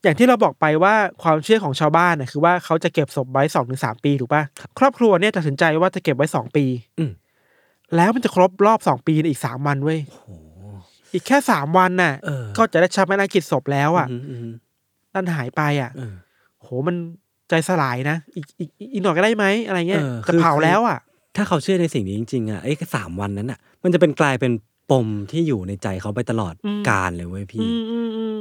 [0.03, 4.43] อย่างที่เราบอกไปว่าความเชื่อของชาวบ้านน่ะคือว่าเขาจะเก็บศพไว้สองถึงสามปีถูกปะ
[4.79, 6.65] ครอบครัวเนี่ยตัดสินใจว่าจะเก็บไว้สองปี
[6.99, 7.11] อืม
[7.95, 10.29] แล้วมันจะครบรอบสองปีในอีกสามวันเว้ยโอ้โห
[11.13, 14.39] อีกแค่สามวันน่ะเออก็จะได้ชาปนกิจศพแล้วอะอืมอืม
[15.13, 16.13] นั่นหายไปอะเออ
[16.61, 16.95] โหมัน
[17.49, 20.99] ใจสลายนะอีกอีกอีกอีกหน่อยก็ได้ไหมอะไรเงี้ยเออจะคือเผาแล้วอะ
[21.35, 24.72] ถ้าเขาเชื่อในสิ่งนี้จริงๆอะไอ้แค่สามวันนั้นอะ มันจะเป็นกลายเป็นป
[25.03, 28.39] มที่อยู่ในใจเขาไปตลอดอืม กาลเลยเว้ยพี่ อืมอืมอืม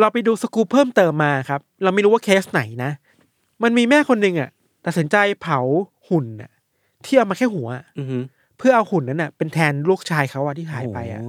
[0.00, 2.90] เราไปดูสกูปเพิ่มเติมมาครับ เราไม่รู้ว่าเคสไหนนะ
[3.62, 4.50] มันมีแม่คนหนึ่งอะ
[4.86, 5.60] ตัดสินใจเผา
[6.08, 6.50] หุ่นอะ
[7.04, 8.22] ที่เอามาแค่หัวอะอือหือ
[8.58, 11.26] เพื่อเอาหุ่นนั้นอะเป็นแทนลูกชายเขาอะที่หายไปอะ โย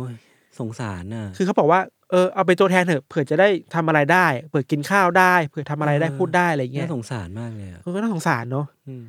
[0.59, 1.79] สงสารน่ะ คือเขาบอกว่า
[2.11, 9.03] เออเอาไปนตัวแทนเถอะเผื่อจะได้ทำอะไรได้เผื่อกินข้าวได้เผื่อทำอะไรได้เออ พูดได้อะไรเงี้ยน่าสงสารมากเลยอะมันก็น่าสงสารเนาะอืม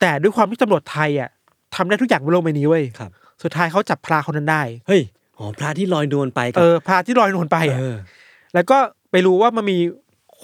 [0.00, 1.30] แต่ด้วยความที่ตำรวจไทยอะ
[1.76, 3.10] ทำได้ทุกอย่างบนโลกใบนี้เว้ยครับ
[3.42, 5.02] สุดท้ายเขาจับพระคนนั้นได้ เฮ้ย
[5.38, 7.96] อ๋อพระที่ลอยนวลไปกัเออพระที่ลอยนวลไปอะเออ
[8.54, 8.78] แล้วก็
[9.10, 9.78] ไปรู้ว่ามันมี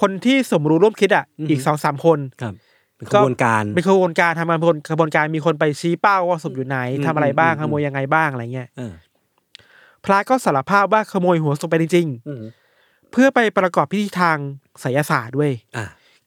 [0.01, 2.55] คนที่สมรู้ร่วมคิดอะอือฮึอีกสองสามคนครับ
[2.97, 4.59] เป็นขก็บวนการเป็นขบวนการทำงาน
[4.90, 8.92] ขบวนการมีคนไปชี้เป้าว่าศพอยู่ไหนอืมทำอะไรบ้างอืมขโมยยังไงบ้างอะไรเงี้ยเออ
[10.05, 14.37] พระก็สารภาพว่าขโมยหัวศพไปจริงอืมๆเพื่อไปประกอบพิธีทาง
[14.81, 15.85] ไสยศาสตร์ด้วยอะ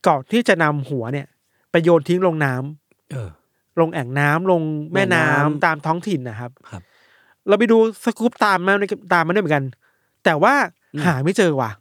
[0.07, 1.27] ก่อนที่จะนำหัวเนี่ย
[1.71, 3.29] ไปโยนทิ้งลงน้ำเออ
[3.79, 4.61] ลงแอ่งน้ำลง
[4.93, 6.81] แม่น้ำแม่น้ำตามท้องถิ่นนะครับครับ
[7.47, 8.73] เราไปดูสกู๊ปตามมา
[9.13, 9.65] ตามมาด้วยเหมือนกัน
[10.25, 10.53] แต่ว่า
[10.93, 11.71] อืมหาไม่เจอว่ะ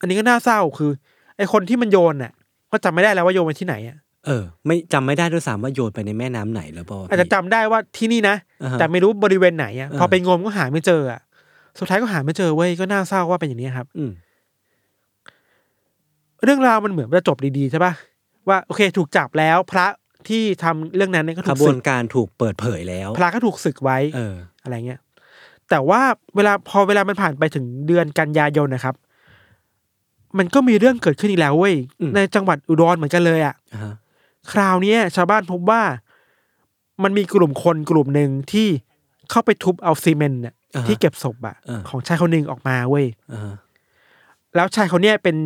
[0.00, 0.90] อันนี้ก็น่าเศร้าคือ
[1.36, 2.32] ไอคนที่มันโยนน่ะ
[2.70, 11.20] ก็จำไม่ได้แล้วว่าโยนไปที่ไหนอะเออ ไม่จำไม่ได้ด้วยซ้ำว่าโยนไปในแม่น้ำไหนแล้วเปล่าวอาจจะจำได้ว่าที่นี่นะอ่าฮะแต่ไม่รู้บริเวณไหนอะอ่าพอไปงมก็หาไม่เจออะ
[11.78, 14.12] สุดท้ายก็หาไม่เจอเว้ยก็น่าเศร้าว่าเป็นอย่างนี้ครับ อืม
[16.44, 17.92] เรื่องราวมันเหมือนจะจบดีๆใช่ปะ
[18.48, 19.86] ว่าโอเค ถูกจับแล้วพระ
[20.30, 25.00] ที่ทำเรื่องนั้นเนี่ยก็ขถูกบวสึนกการถูกเปิดเผยแล้ว พระก็ถูกสึกไว้เออ อะไรเงี้ย
[25.70, 26.00] แต่ว่า
[26.36, 28.94] เวลาพอเวลามันผ่านไปถึงเดือนกันยายนนะครับ
[30.38, 33.94] มันก็มีเรื่องเกิดขึ้นอีกแล้วเว้ยอืมในจังหวัดอุดรเหมือนกันเลยอะ่ะอ่าฮะ
[34.52, 35.82] คราวเนี้ยชาวบ้านพบว่า
[37.02, 38.68] มันมีกลุ่มคนกลุ่มหนึ่งที่
[39.30, 43.54] เข้าไปทุบเอาซีเมนต์น่ะอ่าฮะที่เก็บศพอะอ่าของชายคนหนึ่งออกมาเว้ยอ่าฮะ
[44.54, 45.36] แล้วชายคนเนี้ยเป็น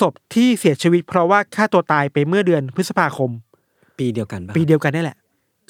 [0.00, 3.30] ศพที่เสียชีวิต เพราะว่าฆ่าตัวตายไปเมื่อเดือนพฤษภาคม
[3.98, 5.18] ปีเดียวกันปะปีเดียวกันนี่แหละ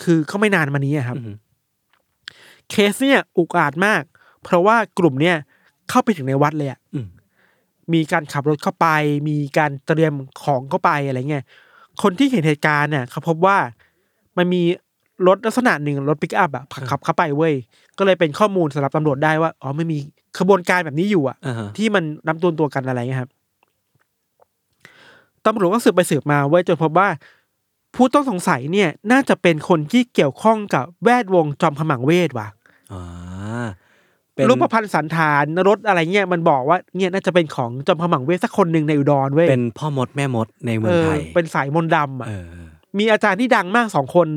[0.02, 1.36] คือเขาไม่นานมานี้อะครับอือหือ
[2.70, 4.02] เคสเนี่ยอุกอาจมาก
[4.44, 5.36] เพราะว่ากลุ่มเนี่ย
[5.90, 7.06] เข้าไปถึงในวัดเลยอะอืม
[7.92, 8.86] มีการขับรถเข้าไป
[9.28, 10.12] มีการเตรียม
[10.42, 11.44] ของเข้าไปอะไรเงี้ย
[12.02, 13.56] คนที่เห็นเหตุการณ์เนี่ยเขาพบว่า
[14.36, 14.62] มันมี
[15.26, 17.54] รถลักษณะหนึ่งรถปิกอัพอะขับเข้าไปเว้ย
[17.98, 19.98] ก็เลยเป็นข้อมูลสำหรับตำรวจได้ว่า อ๋อไม่มี
[20.38, 23.30] ขบวนการแบบนี้อยู่อะอ่าฮะที่มันนำตัวตัวกันอะไรเงี้ยครับ
[25.46, 27.08] ตำรวจก็สืบไปสืบมาเว้ยจนพบว่า
[27.94, 32.48] ผู้ต้องสงสัยเนี่ยน่าจะเป็นคนที่เกี่ยวข้องกับแวดวงจอมขมังเวทว่ะ
[32.92, 33.02] อ่า
[34.34, 42.46] เป็นรูปพันธ์สันฐานรถอะไรเงี้ยมันบอกว่าเนี่ยน่าจะเป็นของจอมขมังเวทสักคนหนึ่งในอุดรเว้ยเป็นพ่อมดแม่มดในเมืเอองอไทยเป็นสายมนต์ดำอะเออ
[42.98, 44.28] มีอาจารย์ที่ดังมากสองคน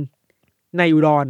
[0.77, 1.25] ในอุดร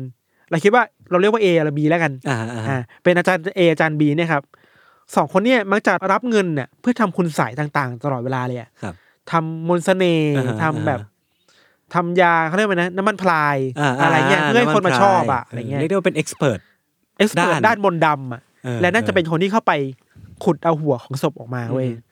[0.49, 4.43] เราคิดว่าเราเรียกว่าเอหรือบีแล้วกันอ่าอ่าอ่าเป็นอาจารย์เออาจารย์บีเนี่ยครับ
[5.15, 8.95] สองคนเนี่ยมักจะรับเงินเนี่ยเพื่อทำคุณใสยต่างๆ ตลอดเวลาเลยอะครับ
[9.31, 10.99] ทำมนต์เสน่ห์อ่าฮะทำแบบ
[11.93, 16.59] ทำยาเขาเรียกว่านะน้ำมันพรายอะไรเงี้ยเพื่อให้ำคนมาพรชอบอะอะไรเงี้ยเรียกได้ว่าเป็น expert
[17.19, 19.73] expert ด้านด้านมนต์ดำอะเออและน่าจะเป็นคนที่เข้าไป
[20.43, 22.09] ขุดเอาหัวของศพออกมาเว้ยอืม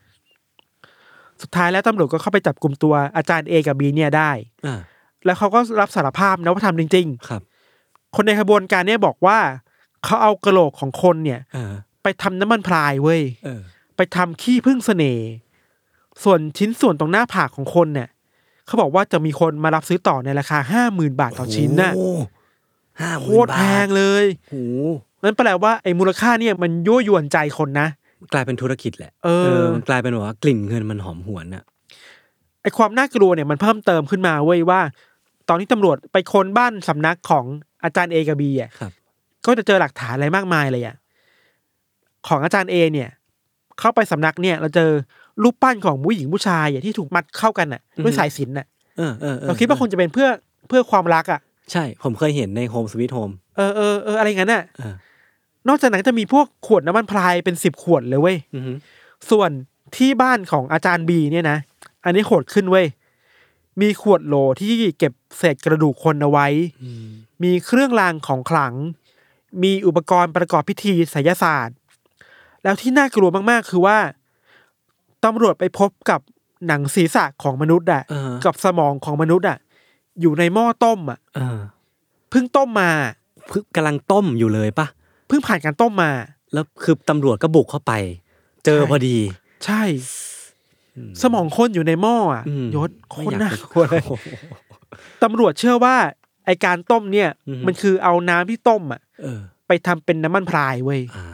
[1.41, 4.31] สุดท้ายแล้วตำรวจก็เข้าไปจับกลุ่มตัวอาจารย์เอกับบีเนี่ยได้
[4.65, 4.79] อ่า
[5.25, 9.37] แล้วเขาก็รับสารภาพนะว่าทำจริงครับๆคนในขบวนการเนี่ยบอกว่า
[10.05, 13.61] เขาเอากะโหลกของคนเนี่ยเออไปทำน้ำมันพรายเว้ยเออ
[13.97, 15.27] ไปทำขี้ผึ้งเสน่ห์
[16.23, 18.07] ส่วนชิ้นส่วนตรงหน้าผากของคนเนี่ย
[18.69, 22.09] เขาบอกว่าจะมีคนมารับซื้อต่อในราคาห้าหมื่นบาทต่อชิ้นน่ะโอ้
[23.01, 24.63] ห้าหโคมื่นตรบาทแพงเลยโอ้
[25.23, 27.87] นั่นแปลว่าไอ้มูลค่าเนี่ยมันยั่วยวนใจคนนะ
[28.33, 31.63] กลายเป็นธุรกิจแหละ เออ มันกลายเป็นแบบว่ากลิ่นเงินมันหอมหวนน่ะ
[32.61, 34.81] ไอ้ความน่ากลัวเนี่ยมันเพิ่มเติมขึ้นมาเว้ยว่า
[35.49, 37.45] ตอนที่ตำรวจไปค้นบ้านสำนักของ
[37.83, 38.91] อาจารย์เอกับบีอะครับ
[39.45, 40.95] ก็จะเจอหลักฐานอะไรมากมายเลยอะ
[42.27, 43.09] ของอาจารย์เอเนี่ย
[43.79, 44.91] เข้าไปสำนักเนี่ย เราเจอ
[45.43, 48.65] รูปปั้นของผู้หญิงผู้ชายอะที่ถูกมัดเข้ากันอะด้วยสายสิญจน์อะ
[48.97, 50.29] เออเออออเราคิดว่าคงจะเป็นเพื่อ
[50.67, 51.39] เพื่อความรักอะ
[51.71, 54.95] ใช่ ผมเคยเห็นใน Home Sweet Home เออเออเอออะไรอย่างนั้นอะอ่า
[55.67, 58.77] นอกจากนั้นจะมีพวกขวดน้ำมันพรายเป็นสิบขวดเลยเว้ยอือหือ
[59.29, 59.51] ส่วน
[59.97, 61.57] ที่บ้านของอาจารย์บีเนี่ยนะ
[62.05, 62.85] อันนี้โหดขึ้นเว้ย
[63.81, 66.47] มีขวดโหลที่เก็บเศษกระดูกคนเอาไว้
[67.43, 68.73] มีเครื่องรางของขลัง
[69.63, 71.75] มีอุปกรณ์ประกอบพิธีไสยศาสตร์
[72.63, 73.97] แล้วที่น่ากลัวมากๆ คือว่า
[75.25, 76.19] ตำรวจไปพบกับ
[76.67, 79.57] หนังศีรษะของมนุษย์อะเออกับสมองของมนุษย์อะ
[80.21, 81.59] อยู่ในหม้อต้มอะเออ
[82.29, 82.91] เพิ่งต้มมา
[83.47, 84.87] เพิ่งกำลังต้มอยู่เลยปะ
[85.27, 86.11] เพิ่งผ่านการต้มมา
[86.53, 87.93] แล้วคือตำรวจก็บุกเข้าไป
[88.65, 89.17] เจอใช่พอดี
[89.65, 89.81] ใช่
[91.21, 94.03] สมองคนอยู่ในหม้ออะอืมยศโคไม่นอยากน่าจะกลัวเลย
[95.23, 95.95] ตำรวจเชื่อว่า
[96.45, 101.25] ไอการต้มเนี่ยอือฮึมันคือเอาน้ำที่ต้มอะเออไปทำเป็นน้ำมันพรายเว้ยอ่า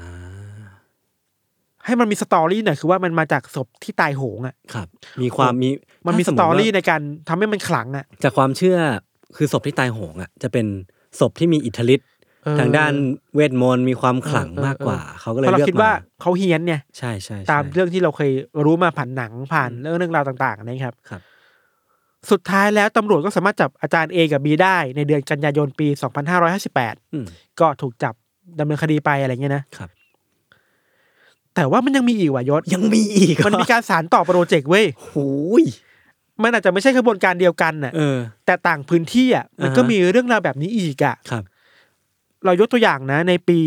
[1.86, 4.88] ให้มันมีสตอรี่หน่อยคือว่ามันมาจากศพที่ตายโหงอะครับ
[5.22, 5.70] มีความมี
[6.08, 8.78] มันมีสถ้าตอติว่ารี่ในการทำให้มันขลังอะจากความเชื่อ
[9.38, 10.66] คือศพที่ตายโหงอะ จะเป็น
[11.20, 12.10] ศพที่มีอิทธิฤทธิ์
[12.44, 12.94] เออทางด้าน
[13.36, 18.32] เวทมนต์มีความขลังเออเออมากกว่า เขาก็เลยเพราะเราเลือกคิดว่ามาเขาเฮี้ยนเนี่ยใช่ใช่ใช่ตามเรื่องที่เราเคย
[18.66, 21.22] รู้มาผ่านหนังผ่านเรื่องเรื่องราวต่างๆนะครับครับ
[22.32, 25.88] สุดท้ายแล้วตำรวจก็สามารถจับอาจารย์เอกับบีได้ในเดือนกันยายนปี
[26.52, 27.26] 2558อืม
[27.60, 28.14] ก็ถูกจับ
[28.60, 29.90] ดำเนินคดีไปอะไรเงี้ยนะครับ
[31.56, 35.28] แต่ว่ามันยังมีอีกว่ายศยังมีอีกเหรอมันมีการสารต่อโปรเจกต์เว้ยหู
[35.62, 35.64] ย
[36.44, 41.44] มันอาจจะไม่ใช่ขบวนการเดียวกันน่ะเออแต่ต่างพื้นที่อะมันก็อ่าฮะมีเรื่องราวแบบนี้อีกอะครับ
[42.46, 43.60] เรายกตัวอย่างนะ ในปี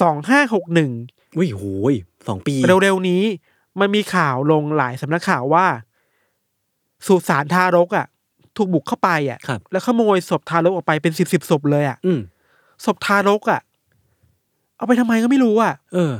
[0.00, 1.62] 2561อุ้ยโห
[1.92, 1.94] ย
[2.28, 3.22] สองปี เร็วๆนี้
[3.80, 5.66] มันมีข่าวลงหลายสำนักข่าวว่า
[7.06, 8.06] สุสานทารกอะ
[8.56, 12.20] ถูกบุกเข้าไปอะครับแล้วขโมยศพทารกออกไปเป็นสิบสิบศพเลยอะอืม
[12.84, 13.60] ศพทารกอะ
[14.76, 16.12] เอาไปทำไมก็ไม่รู้อะเออ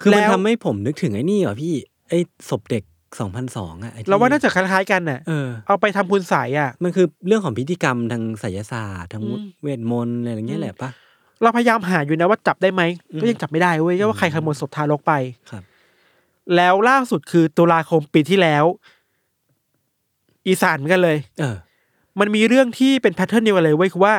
[0.00, 1.74] คือมันแล้วทำให้ผมนึกถึงไอ้นี่เหรอพี่
[2.08, 2.84] ไอ้ศพเด็ก
[3.20, 10.90] สองพันสองอะไอ้ที่เราว่าน่าจะคล้ายๆกันน่ะ เออ เอาไปทำคุณใสยอะ มันคือเรื่องของพิธีกรรมทางไสยศาสตร์ทางอืม เวทมนต์อะไรอย่างเงี้ยแหละปะ
[11.42, 12.82] เราพยายามหาอยู่นะว่าจับได้ไหม
[13.12, 15.12] อืม ก็ยังจับไม่ได้เว้ยว่าใครขโมยศพทารกไป
[15.50, 15.62] ครับ
[16.56, 18.64] แล้วล่าสุดคือตุลาคมปีที่แล้ว
[20.46, 21.56] อีสานเหมือนกันเลย เออ
[22.20, 24.14] มันมีเรื่องที่เป็น pattern เดียวกันเลยเว้ยคือว่า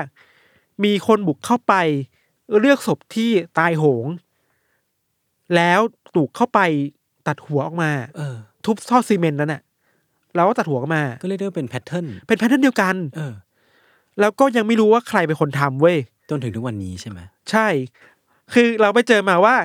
[0.83, 1.73] มีคนบุกเข้าไป
[2.59, 3.29] เลือกศพที่
[3.59, 4.05] ตายโหง
[5.55, 5.79] แล้ว
[6.15, 6.59] ถูกเข้าไป
[7.27, 8.35] ตัดหัวออกมา เออ
[8.65, 9.61] ทุบท่อซีเมนต์นั่นน่ะ
[10.35, 13.33] แล้วก็ตัดหัวออกมา ก็เรียกได้ว่าเป็น pattern เป็น pattern เดียวกัน เออ
[14.19, 15.97] แล้วก็ยังไม่รู้ว่าใครเป็นคนทำเว้ย
[16.29, 17.19] จนถึงทุกวันนี้ใช่ไหม
[17.51, 17.67] ใช่
[18.53, 19.55] คือเราไปเจอมาว่า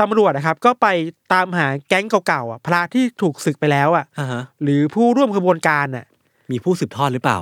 [0.00, 0.86] ตำรวจนะครับ ก็ไป
[1.32, 6.04] ตามหาแก๊งเก่าๆอะพระที่ถูกศึกไปแล้วอะ อ่าฮะ หรือผู้ร่วมขบวนการอะ
[6.50, 7.38] มีผู้สืบทอดหรือเปล่า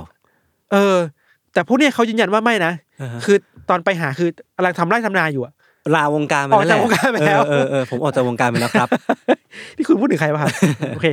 [0.71, 0.97] เออ
[1.53, 3.37] แต่พวกเนี้ยเขายืนยันว่าไม่นะ อ่าฮะคือ
[3.69, 5.53] ตอนไปหาคือกำลังทำไร่ทำนาอยู่อะ
[5.95, 8.89] ลาวงการไปออกแล้วแหจากละวงการไปแล้ว เออเออเออผมออกจากวงการไปแล้วครับ
[9.77, 10.51] ที่คุณพูดถึงใครวะครับ
[10.95, 11.07] โอเค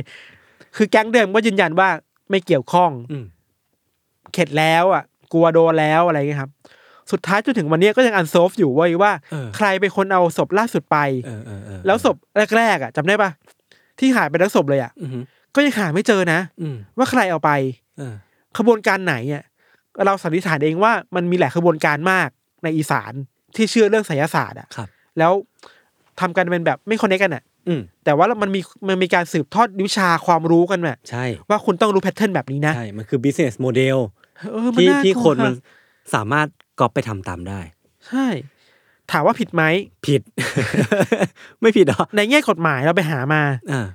[0.75, 1.89] คือแก๊งเดิมก็ยืนยันว่า
[2.29, 3.25] ไม่เกี่ยวข้อง อืม
[4.33, 5.03] เข็ดแล้วอะ
[5.33, 6.51] กลัวโดนแล้วอะไรเงี้ยครับ
[7.11, 12.15] สุดท้ายจนถึงวันเนี้ยก็ยัง unsolved อยู่เว้ยว่า เออ ใครเป็นคนเอาศพล่าสุดไป เออเออเออแล้วศพ
[12.57, 13.31] แรกๆอะจำได้ปะ
[13.99, 15.19] ที่หายไปทั้งศพเลยอะ อือฮึ
[15.55, 17.51] ก็ยังหาไม่เจอนะ อืมว่าใครเอาไป
[17.97, 18.13] เออ
[18.57, 19.43] ขบวนการไหนอะ
[20.05, 22.29] เราสันนิษฐานเองว่ามันมีหลายขบวนการมาก
[22.63, 23.13] ในอีสาน
[23.55, 24.87] ที่เชื่อเรื่องไสยศาสตร์อะครับ
[25.19, 25.31] แล้ว
[26.19, 33.97] ทำกันเป็นแบบไม่คอนเนคกันอะอืมแต่ว่ามันมีมันมีการสืบทอดวิชาความรู้กันแบบใช่ ว่าคุณต้องรู้แพทเทิร์นแบบนี้นะใช่ มันคือ business model
[34.51, 36.47] เออมันที่น่ากลัวที่คนมันอะสามารถ
[36.79, 37.59] ก๊อปไปทำตามได้
[38.07, 38.27] ใช่
[39.11, 39.63] ถามว่าผิดไหม
[40.07, 40.21] ผิด
[41.61, 43.41] ไม่ผิดเหรอในแง่กฎหมายเราไปหามา
[43.71, 43.87] อ่า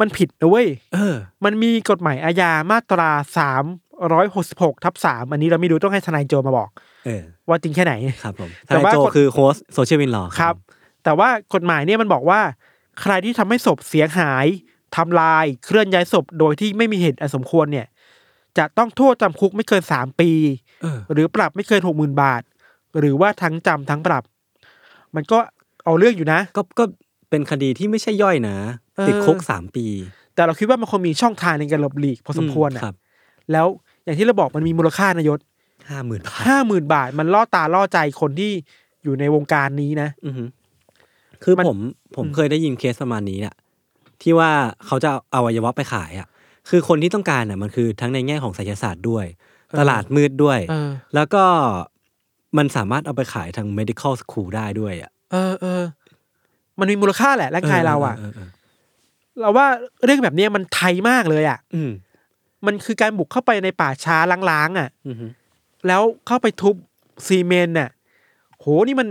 [0.00, 3.64] มันผิดนะเว้ยเออ มันมีกฎหมายอาญามาตราสาม
[4.12, 6.80] ร้อยหกสิบหกทับสามอันนี้เราไม่รู้ต้องให้ทนายโจมาบอกเออ
[7.48, 7.94] ว่าจริงแค่ไหน
[8.24, 10.54] ครับผมแต่ทนายว่าโจกฎคือโฮสโซเชียลวินลอครับ
[11.04, 12.40] แต่ว่ากฎหมายเนี่ยมันบอกว่า
[13.00, 14.46] ใครที่ทำให้ศพเสียหาย
[14.96, 17.86] ทำลายเคลื่อนย้ายศพโดยที่ไม่มีเหตุอันสมควรเนี่ย
[18.58, 20.30] จะต้องโทษจำคุกไม่เกินสามปี
[20.82, 22.42] เออหรือปรับไม่เกินหกหมื่นบาท
[22.98, 24.24] หรือว่าทั้งจำทั้งปรับ
[25.14, 25.38] มันก็
[25.84, 26.84] เอาเรื่องอยู่นะ ก็ก็
[27.30, 28.56] เป็นคดีที่ไม่ใช่ย่อยนะ
[28.96, 29.86] เออติดคุกสามปี
[30.34, 32.94] แต่เราคิดว่ามันคงมีช่องทางในการหลบหลีกพอสมควรอือะครับ
[33.52, 33.66] แล้ว
[34.04, 35.38] อย่างที่เราบอกมันมีมูลค่านายศ
[35.90, 38.52] ห้าหมื่นบาทห้าหมื่นบาท มันล่อตาล่อใจคนที่
[39.02, 40.44] อยู่ในวงการนี้นะ อือฮึ
[41.44, 41.78] คือมันผม
[42.16, 43.54] ผมอืมเคยได้ยินเคสประมาณนี้อะ
[44.22, 44.50] ที่ว่า
[44.86, 46.28] เขาจะเอาอวัยวะไปขายอะ
[46.68, 49.24] คือคนที่ต้องการอะมันคือทั้งในแง่ของไสยศาสตร์ด้วย
[49.78, 51.44] ตลาดมืดด้วยเออแล้วก็
[52.58, 55.82] มันสามารถเอาไปขายทาง medical school ได้ด้วยอะ เออเออ
[56.78, 58.48] มันมีมูลค่าแหละร่างกายเราอะเออเออ
[59.40, 59.66] เราว่า
[60.04, 61.90] เรื่องแบบเนี้ยมันไทยมากเลยอะ อืม
[62.66, 64.16] มันคือการบุกเข้าไปในป่าช้า
[64.50, 65.26] ร้างๆอะอือฮึ
[65.86, 66.74] แล้วเข้าไปทุบ
[67.26, 67.90] ซีเมนต์น่ะ
[68.58, 69.08] โหนี่มัน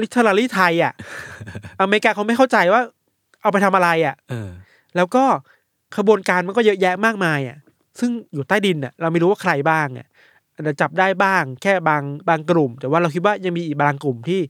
[0.00, 0.92] literally ไทยอะ
[1.80, 2.82] อเมริกาเขาไม่เข้าใจว่า
[3.42, 4.50] เอาไปทำอะไรอะเออ
[4.96, 5.24] แล้วก็
[5.96, 7.56] ขบวนการมันก็เยอะแยะมากมายอะ
[8.00, 10.06] ซึ่งอยู่ใต้ดินอะ เราไม่รู้ว่าใครบ้างอะ
[10.54, 14.40] อาจจะจับได้บ้าง แค่บางบางกลุ่ม แต่ว่าเราคิดว่ายังมีอีกบางกลุ่มที่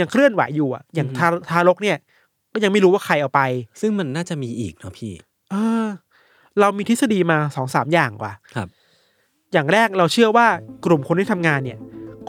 [0.00, 1.98] ยังเคลื่อนไหวอยู่อะ อย่างอือฮึทาทารกเนี่ย
[2.52, 3.40] ก็ยังไม่รู้ว่าใครเอาไป
[3.80, 5.12] ซึ่งมันน่าจะมีอีกเนาะพี่
[5.50, 5.54] เอ
[5.84, 5.86] อ
[6.60, 8.68] เรามีทฤษฎีมาสองสามอย่างว่ะครับ
[9.52, 10.46] อย่างแรกเราเชื่อว่า
[10.84, 11.78] กลุ่มคนที่ทำงานเนี่ย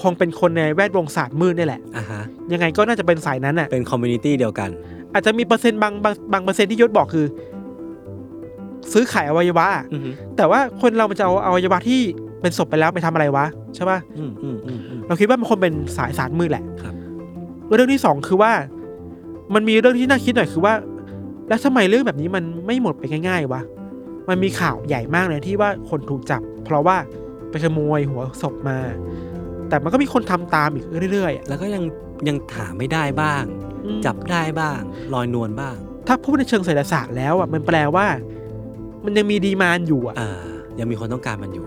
[0.02, 2.22] คงเป็นคนในแวดวงศาสตร์มืดนี่แหละอ่าฮะ
[2.54, 4.70] ยังไงก็น่าจะเป็นสายนั้นอะเป็น community เดียวกัน
[5.14, 7.26] อาจจะมีเปอร์เซ็นต์บางบางบางเปอร์เซ็นต์ที่ยศบอกคือ
[8.94, 12.02] ซื้อขายอวัยวะอือฮึแต่ว่าคนเรามันจะเอาอวัยวะที่
[12.42, 13.46] เป็นศพไปแล้วไปทำอะไรวะ
[13.76, 16.94] ใช่ป่ะอืมอืมอืมอืมเราคิดว่ามันคงเป็นสายศาสตร์มืดแหละครับ
[17.76, 18.52] เรื่องที่สองคือว่า
[19.54, 20.74] มันมีเรื่องที่น่าคิดหน่อยคือว่า
[21.48, 23.62] แล้วทำไมเรื่องแบบนี้มันไม่หมดไปง่ายๆวะ
[24.30, 26.98] มันมีข่าวใหญ่มากเลยที่ว่าคนถูกจับ เพราะว่า
[27.50, 28.78] ไปขโมยหัวศพมา
[29.70, 31.84] แต่มันก็มีคนทำตามอีกเรื่อยๆอะแล้วก็ยัง
[32.28, 33.44] ยังถามไม่ได้บ้าง
[33.86, 34.80] อืมจับได้บ้าง
[35.14, 35.76] ลอยนวลบ้าง
[36.08, 38.06] ถ้าพูดในเชิงเศรษฐศาสตร์แล้วอะมันแปลว่า
[39.06, 40.30] มันยังมี demand อยู่อะอ่า
[40.80, 41.66] ยังมีคนต้องการมันอยู่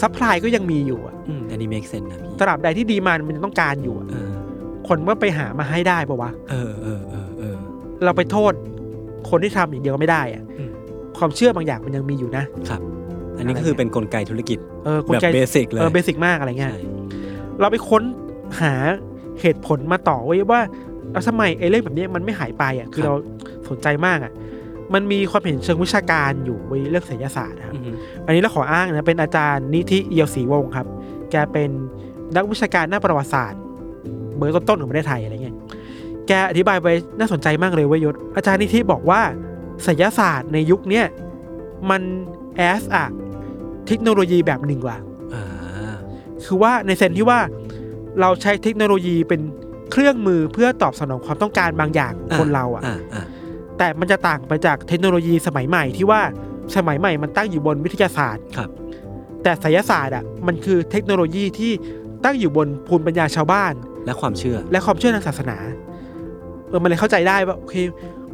[0.00, 4.30] supply ก็ยังมีอยู่อะอืมอันนี้ make sense นะพี่ตราบใดที่ demand มันยังต้องการอยู่อะเออ
[4.88, 7.56] คนก็ไปหามาให้ได้ปะวะ เออเออเออเออ
[8.04, 8.52] เราไปโทษ
[9.30, 10.70] คนที่ทำอย่างเดียวก็ไม่ได้อะอืม
[11.18, 12.80] ความเชื่อบางอย่างมันยังมีอยู่นะครับ
[13.36, 16.82] อันนี้ก็คือเป็นกลไกธุรกิจเออแบบใจ basic เลยเออ basicิกมากอะไรเงี้ยใช่
[17.60, 18.02] เราไปค้น
[18.60, 18.74] หา
[19.40, 20.60] เหตุผลมาต่อไว้ว่า
[21.12, 23.14] แล้วทำไมไอ้เรื่องแบบเนี้ยมันไม่หายไปอะคือเรา
[23.68, 24.32] สนใจมากอะ
[24.94, 27.90] มันมีความเห็นเชิงวิชาการอยู่ไว้เรื่องศิลศาสตร์นะครับอือฮึ
[28.26, 30.86] อันนี้เราขออ้างนะ เป็นอาจารย์นิธิเอียวศรีวงศ์ครับ
[31.30, 31.70] แกเป็น
[32.36, 33.60] นักวิชาการด้านประวัติศาสตร์
[34.36, 35.56] เบอร์ต้นๆของประเทศไทยอะไรเงี้ย
[36.28, 36.88] แกอธิบายไป
[37.18, 39.20] น่าสนใจมากเลยเว้ยยศ อาจารย์นิธิบอกว่า
[39.86, 41.06] ศิลศาสตร์ในยุคเนี้ย
[41.90, 42.02] มัน
[42.56, 43.06] แอสอะ
[43.86, 44.98] เทคโนโลยีแบบหนึ่งว่ะ
[45.34, 45.44] อ่า
[46.44, 47.40] คือว่าในเซนที่ว่า
[48.20, 49.40] เราใช้เทคโนโลยีเป็น
[49.92, 53.24] เครื่องมือเพื่อตอบสนองความต้องการบางอย่างของคนเราอะอ่าอ่า
[53.78, 56.20] แต่มันจะต่างไปจากเทคโนโลยีสมัยใหม่ที่ว่า
[56.76, 58.70] สมัยใหม่มันตั้งอยู่บนวิทยาศาสตร์ครับ
[59.42, 61.72] แต่ไสยศาสตร์อะมันคือเทคโนโลยีที่
[62.24, 63.72] ตั้งอยู่บนภูมิปัญญาชาวบ้าน
[64.06, 65.58] และความเชื่อ และความเชื่อทางศาสนา
[66.68, 67.74] เออมันเลยเข้าใจได้ว่าโอเค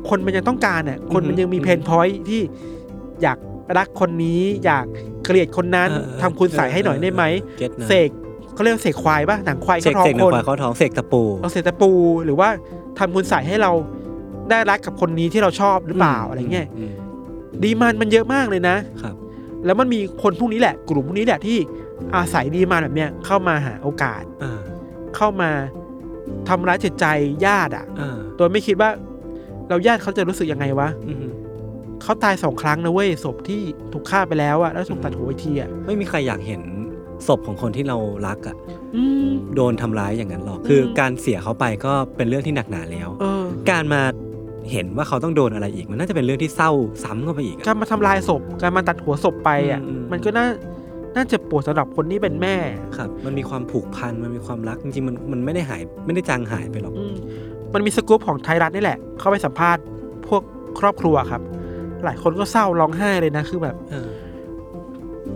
[0.08, 2.40] คนมันยังต้องการอะคนมันยังมีอือเพฮึนพอยที่
[3.22, 3.38] อยาก
[3.78, 4.86] รักคนนี้อยาก
[5.24, 7.24] เกลียดคนนั้นเออเออทำคุณใส่ให้หน่อยได้ไหม
[7.58, 8.10] เก็ตนะเสก
[8.54, 11.90] เขาเรียกว่าเสกควายป่ะหนังควายเสเข้ากท้อเสงกหนัคงนควายเข้าท้องเสกตะปูเอาเสกตะปู
[12.24, 12.48] หรือว่า
[12.98, 13.72] ทำคุณใส่ให้เรา
[14.50, 16.92] ได้รักกับคนนี้ที่เราชอบหรือเปล่าอะไรเงี้ยม
[17.62, 19.14] ดีมันมันเยอะมากเลยนะครับ
[19.64, 21.58] แล้วมันมีคนพวกนี้แหละ กลุ่มพวกนี้แหละที่
[22.16, 24.60] อาศัยดีมันแบบเนี้ยเข้ามาหาโอกาสอ่า
[25.16, 25.50] เข้ามา
[26.48, 27.06] ทำร้ายจิตใจ
[27.46, 28.90] ญาติอะอ่าโดยไม่คิดว่า
[29.68, 31.26] เราญาติเขาจะรู้สึกยังไงวะอือฮึ
[32.02, 33.60] เขาตายสองครั้งนะเว้ยศพที่
[33.92, 36.62] ถูกฆ่าไปแล้วอะแล้วถูกตัดหัวอีกทีอะไม่มีใครอยากเห็น
[37.28, 37.96] ศพของคนที่เรา
[38.26, 38.56] รักอะ
[38.96, 44.02] อืมโดนทำร้ายอย่างนั้นหรอก คืออมการเสียเขาไปก็เป็นเรื่องที่หนักหนาแล้วเออการมา
[44.72, 46.70] เห็นว่าเขาต้องโดนอะไรอีก มันน่าจะเป็นเรื่องที่เศร้า
[47.04, 50.46] ซ้ำเข้าไปอีกอะการมาทำลายศพ การมาตัดหัวศพไปอะอืมอืมมันก็น่า
[51.16, 52.56] น่าจะปวดสำหรับคนที่เป็นแม่
[52.96, 57.04] ครับ มันมีความผูกพัน มันมีความรัก จริงๆ มันมันไม่ได้หาย ไม่ได้จางหายไปหรอกอื
[57.72, 59.82] มมันมีสกู๊ปของไทยรัฐนี่แหละ เข้าไปสัมภาษณ์
[60.28, 60.42] พวก
[60.78, 61.42] ครอบครัวครับ
[62.04, 64.08] หลายคนก็เศร้าร้องไห้เลยนะคือแบบเออ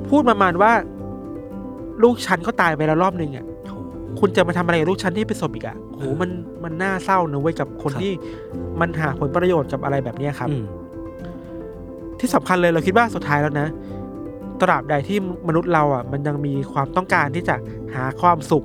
[0.08, 0.72] พูดประมาณว่า
[2.02, 3.74] ลูกฉันก็ตายไปแล้วรอบหนึ่งอะโห
[4.20, 6.30] คุณจะมาทำอะไรกับลูกฉันที่เป็นศพอีกอะโหเออมัน
[6.64, 8.12] มันน่าเศร้านะเว้ยกับคนครับที่
[8.80, 10.64] มันหาผลประโยชน์กับอะไรแบบเนี้ยครับอืม
[12.20, 13.68] ที่สำคัญเลยเราคิดว่าสุดท้ายแล้วนะ
[14.60, 15.18] ตราบใดที่
[15.48, 17.56] มนุษย์เราอะ มันยังมีความต้องการที่จะ
[17.94, 18.64] หาความสุข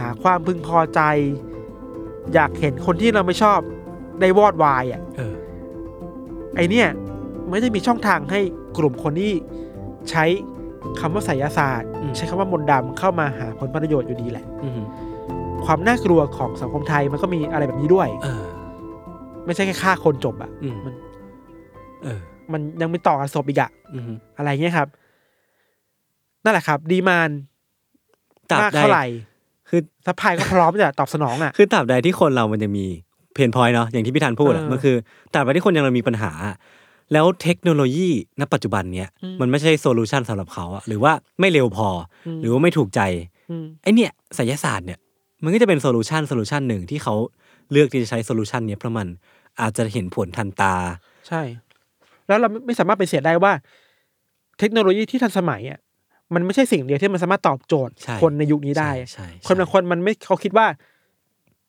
[0.00, 1.00] หาความพึงพอใจ
[2.34, 3.60] อยากเห็นคนที่เราไม่ชอบ
[4.20, 5.34] ได้วอดวายอะเออ
[6.56, 6.88] ไอเนี่ย
[7.50, 8.40] ไม่ได้มีช่องทางให้
[8.78, 9.32] กลุ่มคนที่
[10.10, 10.24] ใช้
[11.00, 14.80] คำว่าไสยศาสตร์ อืม ใช้คำว่ามนต์ดำเข้ามาหาผลประโยชน์อยู่ดีแหละ อืม
[15.64, 18.44] ความน่ากลัวของสังคมไทยมันก็มีอะไรแบบนี้ด้วย เออ
[19.46, 20.94] ไม่ใช่แค่ฆ่าคนจบอะอืม มัน
[22.02, 22.18] เออ
[22.52, 24.88] มันยังมีต่อกันศพอีกอะอืมอะไรเงี้ยครับ
[26.44, 27.30] นั่นแหละครับ ดีมาน
[28.50, 29.06] ตราบมากใดเท่าไหร่
[29.68, 32.84] คือ supply ก็พร้อมจะตอบสนองอะคือตราบใดที่คนเรามันจะมี
[33.34, 34.96] pain point เนาะอย่างที่พี่ธันพูดอะเออมันคือ
[35.32, 36.56] ตราบใดที่คนยังเรามีปัญหาอะ
[37.12, 38.08] แล้วเทคโนโลยี
[38.40, 41.88] ณปัจจุบันเนี้ยอืมมันไม่ใช่ solution สำหรับเขาอะหรือว่าไม่เร็วพอ
[42.26, 43.00] อมหรือว่าไม่ถูกใจ
[43.50, 44.98] อืมไอเนี่ยไสยศาสตร์เนี่ย
[45.44, 47.14] มันก็จะเป็น solution solution หนึ่งที่เขา
[47.72, 49.06] เลือกที่จะใช้ solution เนี้ยเพราะมัน
[49.60, 50.74] อาจจะเห็นผลทันตา
[51.28, 51.42] ใช่
[52.26, 53.52] แล้วเราไม่สามารถไปเสียได้ว่า
[54.58, 55.78] เทคโนโลยีที่ทันสมัยอะ
[56.34, 60.66] มันไม่ใช่สิ่งเดียวที่มันสามารถตอบโจทย์ใช่คนในยุคนี้ได้ใช่ใช่คนบางคนมันไม่เขาคิดว่า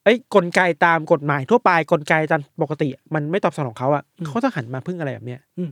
[0.03, 5.69] เอ้ยกลไกตามกฎหมายทั่วไปกลไกตามปกติ มันไม่ตอบสนองเขาอะเขาต้องหันมาพึ่งอะไรแบบเนี้ยอืม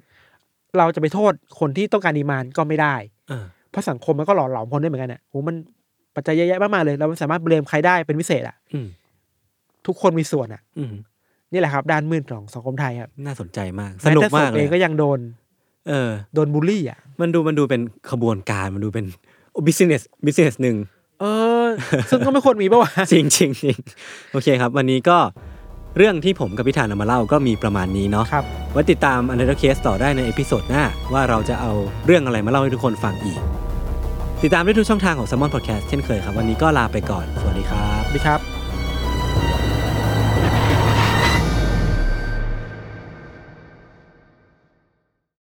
[0.78, 2.96] เราจะไปโทษคนที่ต้องการดีมานก็ไม่ได้
[3.30, 5.56] เออเพราะสังคมมันก็หล่อหลอมคนได้เหมือนกันอะโหมัน
[6.16, 8.88] ปัจจัยเยอะแยะมากๆเลย เราไม่สามารถเบลมใครได้เป็นพิเศษอะอืม
[9.86, 10.94] ทุกคนมีส่วนอะอืม
[11.52, 15.20] นี่แหละครับ ด้านมืดของสังคมไทยครับ น่าสนใจมาก สนุกแม้แต่มากศพเลเอยงก็ยังโดน
[15.88, 17.82] เออ โดนบูลลี่อะ มันดูมันดูเป็น
[18.12, 19.06] ขบวนการมันดูเป็น
[19.66, 20.78] บิสเนสบิสเนสหนึ่ง
[21.22, 21.26] เอ
[21.66, 21.68] อ
[22.10, 23.78] ซึ่งก็ไม่ควรมีปะวะจริงจริงจริง
[24.32, 25.18] โอเคครับ วันนี้ก็
[25.98, 30.84] เรื่องที่ผมกับพิธานำมาเล่าก็มีประมาณนี้เนาะครับไว้ติดตามอันเดอร์เคสต่อได้ในเอพิโซดหน้า
[31.14, 31.72] ว่าเราจะเอา
[32.06, 33.40] เรื่องอะไรมาเล่าให้ทุกคนฟังอีก
[34.44, 38.55] ติดตามได้ทุกช่องทางของ s ซ m o n Podcast เช่นเคยครับ วันนี้ก็ลาไปก่อน สวัสดีครับ สวัสดีครับ